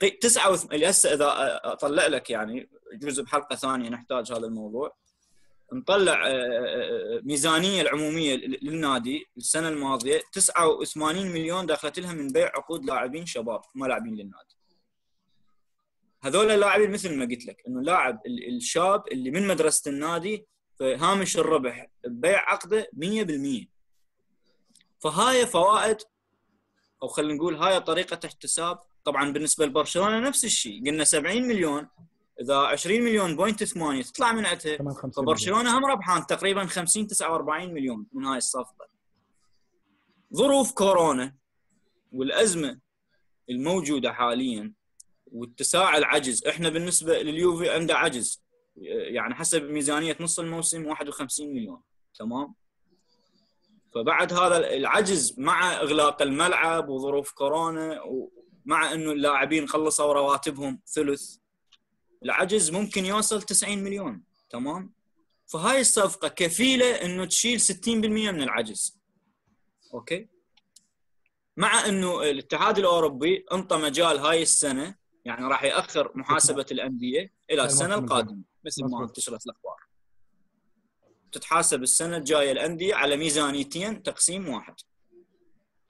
[0.00, 0.72] قي- تسعة وث...
[0.72, 1.26] اللي هسه اذا
[1.64, 4.96] أطلع لك يعني جزء بحلقة ثانية نحتاج هذا الموضوع.
[5.72, 10.22] نطلع آه، آه، آه، ميزانية العمومية لل- للنادي السنة الماضية.
[10.32, 14.56] 89 مليون دخلت لها من بيع عقود لاعبين شباب ما لاعبين للنادي.
[16.22, 20.46] هذول اللاعبين مثل ما قلت لك إنه اللاعب ال- الشاب اللي من مدرسة النادي
[20.78, 23.66] فهامش الربح ببيع عقده 100%
[24.98, 25.96] فهاي فوائد
[27.02, 28.78] أو خلينا نقول هاي طريقة احتساب.
[29.04, 30.86] طبعا بالنسبة لبرشلونة نفس الشيء.
[30.86, 31.88] قلنا 70 مليون
[32.40, 35.36] إذا 20 مليون point 8 تطلع من عندها كمان 50 مليون.
[35.36, 38.88] فبرشلونة هم ربحان تقريبا 50 49 مليون من هاي الصفقة.
[40.34, 41.36] ظروف كورونا
[42.12, 42.80] والأزمة
[43.50, 44.72] الموجودة حاليا
[45.26, 46.46] واتساع العجز.
[46.46, 48.42] إحنا بالنسبة لليوفي عنده عجز.
[48.76, 51.80] يعني حسب ميزانية نص الموسم 51 مليون.
[52.14, 52.54] تمام؟
[53.94, 61.36] فبعد هذا العجز مع إغلاق الملعب وظروف كورونا ومع إنه اللاعبين خلصوا رواتبهم ثلث
[62.22, 64.92] العجز ممكن يوصل 90 مليون تمام؟
[65.46, 68.98] فهاي الصفقة كفيلة إنه تشيل 60% من العجز
[69.94, 70.28] أوكي؟
[71.56, 74.94] مع إنه الاتحاد الأوروبي انطى مجال هاي السنة
[75.24, 78.42] يعني راح يأخر محاسبة الأندية إلى السنة الموسم القادمة.
[78.64, 79.02] مثل ما.
[79.04, 79.76] انتشرت الأخبار.
[81.32, 84.74] تتحاسب السنة الجاية الأندية على ميزانيتين تقسيم واحد.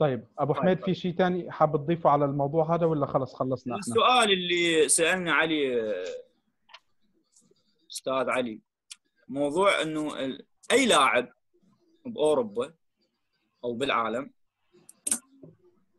[0.00, 0.84] طيب أبو طيب، حميد طيب.
[0.84, 5.30] في شيء ثاني حاب تضيفه على الموضوع هذا ولا خلص خلصنا إحنا السؤال اللي سألني
[5.30, 5.92] علي
[7.90, 8.60] أستاذ علي
[9.28, 10.14] موضوع إنه
[10.72, 11.32] أي لاعب
[12.06, 12.74] بأوروبا
[13.64, 14.30] أو بالعالم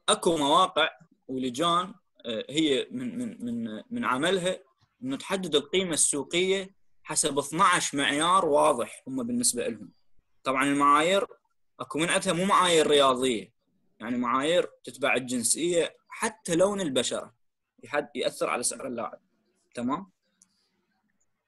[0.09, 0.89] أكو مواقع
[1.27, 1.93] ولجان
[2.25, 4.59] آه، هي من من من من عملها
[5.03, 9.91] إنه تحدد القيمة السوقية حسب 12 معيار واضح هم بالنسبة لهم.
[10.43, 11.27] طبعا المعايير
[11.79, 13.50] أكو من عندها مو معايير رياضية
[14.01, 17.33] يعني معايير تتبع الجنسية حتى لون البشرة.
[18.15, 19.19] يأثر على سعر اللاعب.
[19.73, 20.11] تمام؟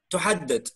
[0.10, 0.68] تحدد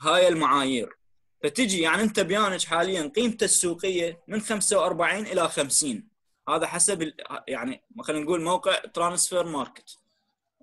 [0.00, 0.96] هاي المعايير.
[1.42, 6.08] فتجي يعني انت بيانيتش حاليا قيمته السوقية من 45 إلى 50
[6.48, 7.12] هذا حسب
[7.48, 9.98] يعني خلينا نقول موقع Transfermarkt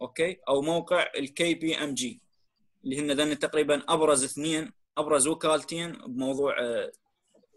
[0.02, 2.22] okay؟ أو موقع ال KPMG
[2.84, 6.92] اللي هن تقريبا أبرز اثنين أبرز وكالتين بموضوع آه،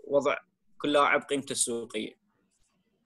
[0.05, 0.39] وضع
[0.83, 2.21] كل لاعب قيمته السوقية.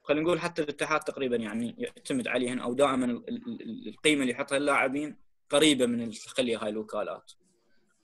[0.03, 4.33] خلينا نقول حتى الاتحاد تقريبا يعني يعتمد عليهن أو دائما ال- ال- ال- القيمة اللي
[4.33, 5.17] يحطها اللاعبين
[5.51, 7.33] قريبة من تخليها هاي الوكالات.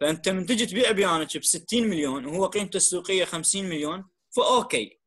[0.01, 4.99] فأنت من تجي تبيع بيانتش ب 60 مليون وهو قيمته السوقية 50 مليون فأوكي.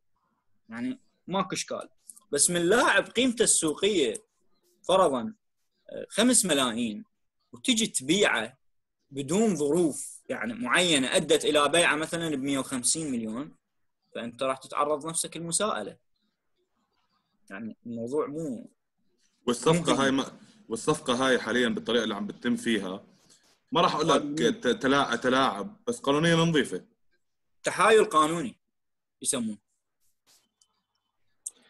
[0.69, 1.89] يعني ماكو إشكال.
[2.31, 4.13] بس من لاعب قيمته السوقية
[4.87, 5.33] فرضا
[6.09, 7.03] 5 ملايين
[7.53, 8.57] وتجي تبيعه
[9.11, 13.55] بدون ظروف يعني معينة أدت إلى بيعه مثلا ب 150 مليون
[14.15, 15.97] فأنت راح تتعرض نفسك للمساءلة
[17.49, 18.69] يعني الموضوع مو
[19.47, 20.03] والصفقة.
[20.03, 20.25] هاي ما
[20.69, 23.03] والصفقة هاي حاليا بالطريقة اللي عم بتتم فيها
[23.71, 26.83] ما راح أقول لك ت- تلا- تلاعب بس قانونيا نظيفة
[27.63, 28.55] تحايل قانوني
[29.21, 29.57] يسموه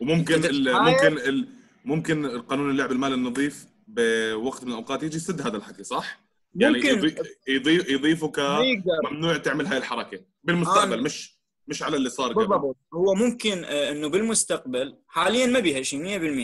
[0.02, 1.48] وممكن ال-؟ ممكن ال-
[1.86, 6.24] ممكن القانون اللعب المالي النظيف بوقت من الأوقات يجي يسد هذا الحكي صح؟
[6.56, 6.88] يعني ممكن.
[6.90, 7.16] يضي-
[7.48, 11.02] يضي- يضيفوا ما يقدر كممنوع تعمل هاي الحركة بالمستقبل آه.
[11.02, 11.33] مش
[11.68, 12.78] مش على اللي صار بالضبط.
[12.94, 16.00] هو ممكن آه، إنه بالمستقبل حاليا ما بيها شيء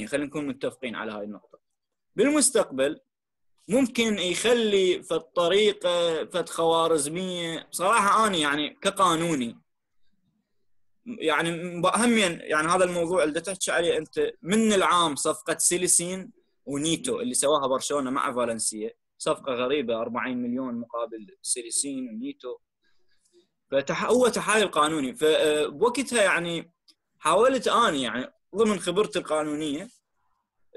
[0.05, 1.59] 100% خلينا نكون متفقين على هاي النقطة.
[2.15, 2.99] بالمستقبل
[3.67, 9.57] ممكن يخلي في الطريقة فد خوارزميه بصراحه أنا يعني كقانوني
[11.05, 16.31] يعني همين يعني هذا الموضوع اللي تحكي عليه أنت من العام صفقة سيليسين
[16.65, 18.93] ونيتو اللي سواها برشلونة مع فالنسيا.
[19.17, 22.57] صفقة غريبة 40 مليون مقابل سيليسين ونيتو.
[23.71, 25.15] فهو تحايل قانوني.
[25.15, 26.73] فبوقتها يعني
[27.19, 29.89] حاولت أني يعني ضمن خبرتي القانونية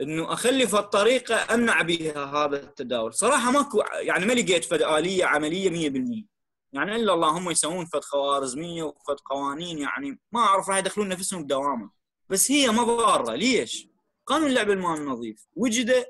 [0.03, 3.15] إنه اخلي في الطريقة أمنع بها هذا التداول.
[3.15, 6.27] صراحة ماكو يعني ما لقيت فد آلية عملية 100%
[6.73, 11.91] يعني إلا اللهم يسوون فد خوارزمية وفد قوانين يعني ما أعرف راح يدخلون نفسهم بدوامة.
[12.29, 13.35] بس هي ما ضارة.
[13.35, 13.89] ليش؟
[14.27, 15.47] قانون اللعب المال النظيف.
[15.57, 16.07] وجده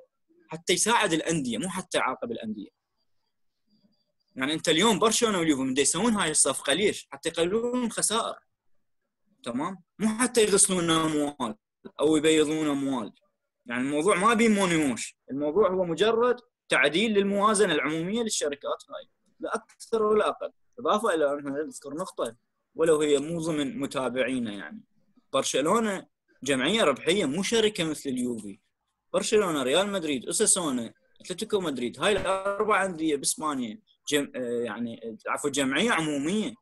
[0.48, 2.81] حتى يساعد الأندية مو حتى يعاقب الأندية.
[4.36, 8.38] يعني انت اليوم برشلونة واليوفي من يسوون هاي الصفقة ليش؟ حتى يقللون الخسائر
[9.42, 11.54] تمام؟ مو حتى يغسلون أموال
[12.00, 13.12] أو يبيضون أموال.
[13.66, 19.08] يعني الموضوع ما بين مونيموش الموضوع هو مجرد تعديل للموازنة العمومية للشركات هاي.
[19.40, 20.52] لا أكثر ولا أقل.
[20.78, 22.36] إضافة إلى ان نذكر نقطة
[22.74, 24.80] ولو هي مو ضمن متابعينا يعني.
[25.32, 26.06] برشلونة
[26.42, 28.58] جمعية ربحية مو شركة مثل اليوفي.
[29.12, 33.78] برشلونة ريال مدريد اساسونا أتلتيكو مدريد هاي الأربع أندية بإسبانيا
[34.08, 34.32] جم...
[34.64, 36.54] يعني عفوا جمعية عمومية.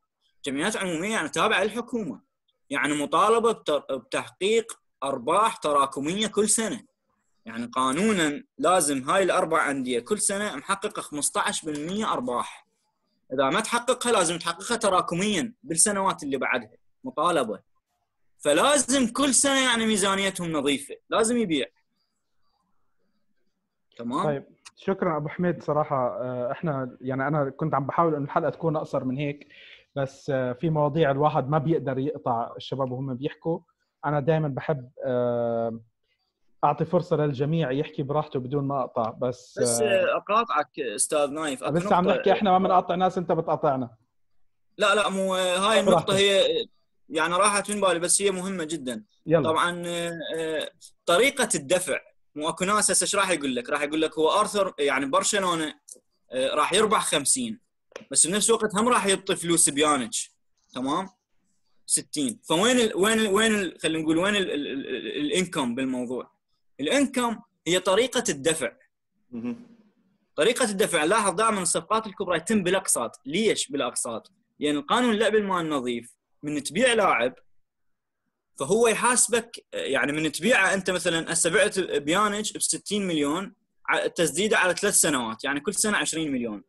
[0.45, 2.21] جمعيات عمومية يعني تابعة للحكومة.
[2.69, 3.51] يعني مطالبة
[3.97, 6.83] بتحقيق أرباح تراكمية كل سنة.
[7.45, 12.67] يعني قانونا لازم هاي الأربع أندية كل سنة محققة 15% أرباح.
[13.33, 16.77] إذا ما تحققها لازم تحققها تراكميا بالسنوات اللي بعدها.
[17.03, 17.59] مطالبة.
[18.39, 20.95] فلازم كل سنة يعني ميزانيتهم نظيفة.
[21.09, 21.67] لازم يبيع.
[23.97, 24.43] تمام؟ طيب.
[24.75, 26.21] شكرا أبو حميد صراحة.
[26.21, 29.47] آه، إحنا يعني أنا كنت عم بحاول إنه الحلقة تكون أقصر من هيك
[29.95, 33.59] بس آه، في مواضيع الواحد ما بيقدر يقطع الشباب وهم بيحكوا.
[34.05, 35.79] أنا دائما بحب آه،
[36.63, 41.63] أعطي فرصة للجميع يحكي براحته بدون ما أقطع بس بس أقاطعك أستاذ نايف.
[41.63, 43.89] بس عم نحكي إحنا ما بنقاطع ناس أنت بتقاطعنا.
[44.77, 46.43] لا لا مو هاي النقطة هي
[47.09, 49.03] يعني راحت من بالي بس هي مهمة جدا.
[49.25, 49.49] يلا.
[49.49, 49.83] طبعا
[51.05, 51.99] طريقة الدفع.
[52.35, 55.79] مو اكو ناس هسه إيش راح يقول لك؟ راح يقول لك هو أرثر يعني برشلونة
[56.31, 57.59] آه، راح يربح 50
[58.11, 60.31] بس بنفس الوقت هم راح يعطي فلوس بيانيتش
[60.73, 61.09] تمام؟
[61.85, 66.31] 60 فوين ال وين ال وين ال خلينا نقول وين ال income بالموضوع؟
[66.79, 68.71] الانكم هي طريقة الدفع
[70.35, 75.65] طريقة الدفع لاحظ دائما الصفقات الكبرى يتم بالاقساط ليش بالاقساط؟ لأن يعني قانون اللعب المال
[75.65, 77.33] النظيف من تبيع لاعب
[78.61, 83.53] فهو يحاسبك يعني من تبيعه أنت مثلا هسه بعت بيانج ب 60 مليون
[84.15, 86.63] تسديده على ثلاث سنوات يعني كل سنة 20 مليون.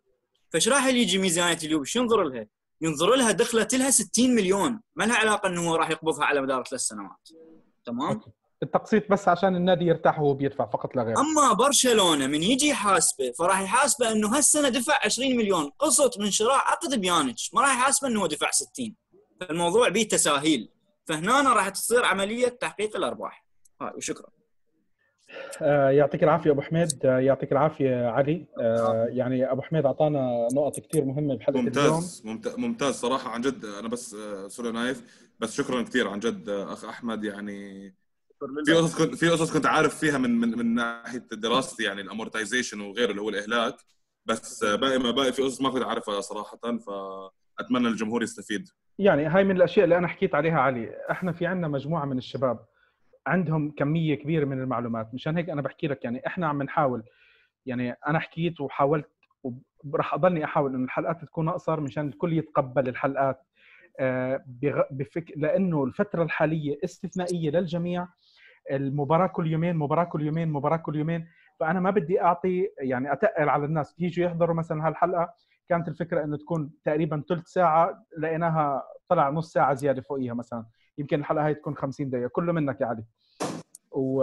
[0.52, 2.46] فايش راح يجي ميزانية اليوم؟ شو ينظر لها؟
[2.80, 4.80] ينظر لها دخلت لها 60 مليون.
[4.96, 7.28] ما لها علاقة إنه هو راح يقبضها على مدار ثلاث سنوات.
[7.84, 8.20] تمام؟
[8.62, 13.32] التقسيط بس عشان النادي يرتاح وهو بيدفع فقط لا غير أما برشلونة من يجي يحاسبه
[13.38, 15.70] فراح يحاسبه إنه هالسنة دفع 20 مليون.
[15.78, 18.94] قسط من شراء عقد بيانيتش ما راح يحاسبه إنه هو دفع 60
[19.40, 20.68] فالموضوع به تساهيل.
[21.04, 23.44] فهنا راح تصير عملية تحقيق الأرباح.
[23.80, 24.26] هاي وشكرا.
[25.62, 27.06] آه يعطيك العافية أبو حميد.
[27.06, 28.46] آه يعطيك العافية علي.
[28.60, 32.34] آه يعني أبو حميد أعطانا نقط كثير مهمة بحلقة ممتاز اليوم.
[32.36, 33.64] ممتاز ممتاز صراحة عن جد.
[33.64, 34.16] أنا بس
[34.46, 37.24] sorry نايف بس شكرا كثير عن جد أخ أحمد.
[37.24, 37.88] يعني
[38.64, 42.07] في قصص كنت في قصص كنت عارف فيها من من من ناحية دراستي يعني ال
[42.07, 43.76] amortization وغيره اللي هو الإهلاك.
[44.26, 46.58] بس باقي ما باقي في قصص ما كنت عارفها صراحة
[47.58, 48.68] فاتمنى الجمهور يستفيد.
[48.98, 50.90] يعني هاي من الأشياء اللي أنا حكيت عليها علي.
[51.10, 52.64] إحنا في عندنا مجموعة من الشباب
[53.26, 55.14] عندهم كمية كبيرة من المعلومات.
[55.14, 57.02] مشان هيك أنا بحكي لك يعني إحنا عم نحاول.
[57.66, 59.08] يعني أنا حكيت وحاولت
[59.84, 63.42] وراح أضلني أحاول انه الحلقات تكون أقصر مشان الكل يتقبل الحلقات.
[64.00, 64.44] آه،
[64.90, 65.32] بفك...
[65.36, 68.08] لأنه الفترة الحالية استثنائية للجميع.
[68.70, 71.28] المباراة كل يومين مباراة كل يومين مباراة كل يومين.
[71.60, 73.94] فأنا ما بدي أعطي يعني أتقل على الناس.
[73.98, 75.34] يجوا يحضروا مثلا هالحلقة.
[75.68, 80.64] كانت الفكرة إنه تكون تقريبا ثلث ساعة لقيناها طلع نص ساعة زيادة فوقيها مثلا.
[80.98, 82.28] يمكن الحلقة هاي تكون 50 دقيقة.
[82.28, 83.04] كله منك يا علي.
[83.90, 84.22] و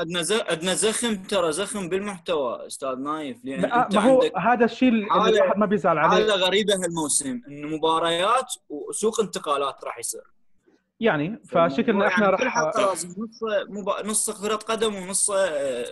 [0.00, 0.22] ادنا
[0.52, 3.44] ادنا زخم ترى زخم بالمحتوى أستاذ نايف.
[3.44, 6.10] لأن أنت ما هو هذا الشيء اللي الواحد ما بيزعل عليه.
[6.10, 10.22] حالة غريبة هالموسم إنه مباريات وسوق انتقالات راح يصير.
[11.00, 13.06] يعني فشكلنا إحنا يعني راح نص
[13.68, 14.06] مبا...
[14.06, 15.84] نص كرة قدم ونص آه،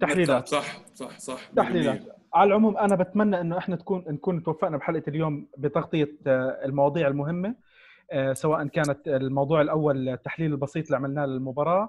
[0.00, 0.48] تحليلات.
[0.48, 1.50] صح صح صح.
[1.56, 2.19] تحليلات.
[2.34, 7.54] على العموم أنا بتمنى إنه إحنا تكون نكون توفقنا بحلقة اليوم بتغطية آه، المواضيع المهمة
[8.12, 11.88] آه، سواء كانت الموضوع الأول التحليل البسيط اللي عملناه للمباراة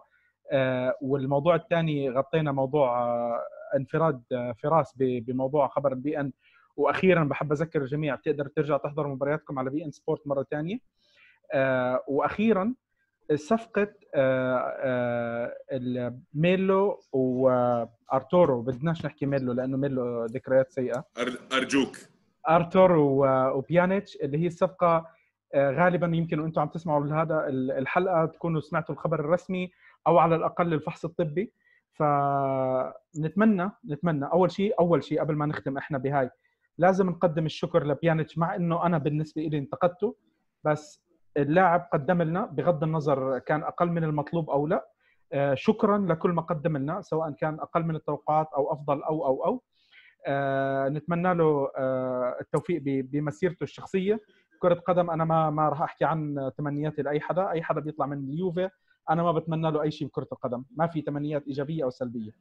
[1.02, 3.08] والموضوع الثاني غطينا موضوع
[3.76, 4.22] انفراد
[4.64, 6.32] فراس بموضوع خبر ال beIN.
[6.78, 10.78] وأخيرا بحب أذكر الجميع تقدر ترجع تحضر مبارياتكم على beIN Sport مرة ثانية
[11.54, 12.74] آه، وأخيرا
[13.36, 18.62] صفقة آه، آه، ميلو وأرتورو.
[18.62, 21.06] بدناش نحكي ميلو لأنه ميلو ذكريات سيئة.
[21.54, 21.98] أرجوك.
[22.50, 22.92] ارتور
[23.56, 25.08] وبيانيتش اللي هي الصفقة
[25.54, 29.72] آه، غالبا يمكن أنتم عم تسمعوا هذا الحلقة تكونوا سمعتوا الخبر الرسمي
[30.08, 31.54] أو على الأقل الفحص الطبي.
[31.94, 36.30] فنتمنى نتمنى أول شيء أول شيء قبل ما نختم إحنا بهاي
[36.78, 40.16] لازم نقدم الشكر لبيانيتش مع إنه أنا بالنسبة لي انتقدته.
[40.64, 41.02] بس
[41.38, 44.88] اللاعب قدم لنا بغض النظر كان أقل من المطلوب أو لا.
[45.34, 49.46] آه، شكرا لكل ما قدم لنا سواء كان أقل من التوقعات أو أفضل أو أو
[49.46, 49.64] أو.
[50.28, 54.20] آه، نتمنى له آه، التوفيق بمسيرته الشخصية.
[54.60, 57.50] كرة قدم أنا ما ما راح أحكي عن تمنياتي لأي حدا.
[57.50, 58.70] أي حدا بيطلع من اليوفي
[59.10, 60.64] أنا ما بتمنى له أي شيء بكره القدم.
[60.78, 62.32] ما في تمنيات إيجابية أو سلبية.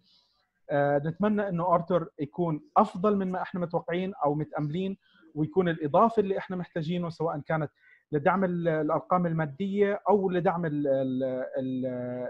[0.73, 4.97] نتمنى إنه ارثر يكون أفضل من ما إحنا متوقعين أو متأملين
[5.35, 7.71] ويكون الإضافة اللي إحنا محتاجينه سواء كانت
[8.13, 12.29] لدعم ال- الأرقام المادية أو لدعم ال- ال- ال-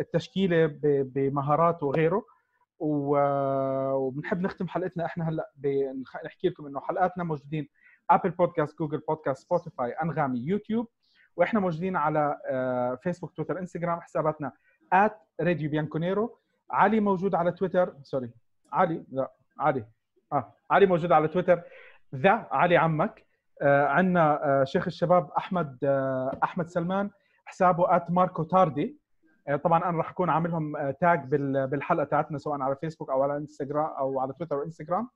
[0.00, 2.24] التشكيلة بمهارات وغيره.
[2.80, 5.50] وبنحب نختم حلقتنا إحنا هلأ
[6.24, 7.68] نحكي لكم إنه حلقاتنا موجودين
[8.10, 10.88] Apple Podcast Google Podcast Spotify أنغامي يوتيوب.
[11.36, 12.38] وإحنا موجودين على
[13.02, 14.52] فيسبوك تويتر انستغرام حساباتنا
[15.40, 16.38] راديو بيانكونيرو
[16.70, 18.30] علي موجود على تويتر sorry
[18.72, 19.32] علي؟ لا.
[19.58, 19.84] علي.
[20.32, 20.52] آه.
[20.70, 21.62] علي موجود على تويتر
[22.14, 23.26] ذا علي عمك.
[23.62, 27.10] عندنا آه شيخ الشباب أحمد آه أحمد سلمان
[27.44, 28.98] حسابه ماركو تاردي
[29.48, 33.22] آه طبعا أنا راح أكون عاملهم آه tag بال- بالحلقة تاعتنا سواء على فيسبوك أو
[33.22, 35.08] على انستغرام أو على تويتر وانستغرام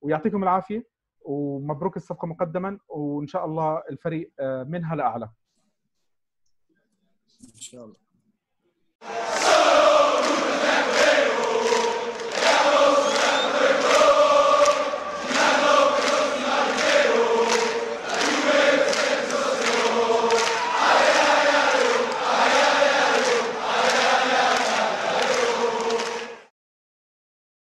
[0.00, 0.86] ويعطيكم العافية
[1.24, 5.28] ومبروك الصفقة مقدما وإن شاء الله الفريق آه منها لأعلى.
[7.54, 7.96] إن شاء الله.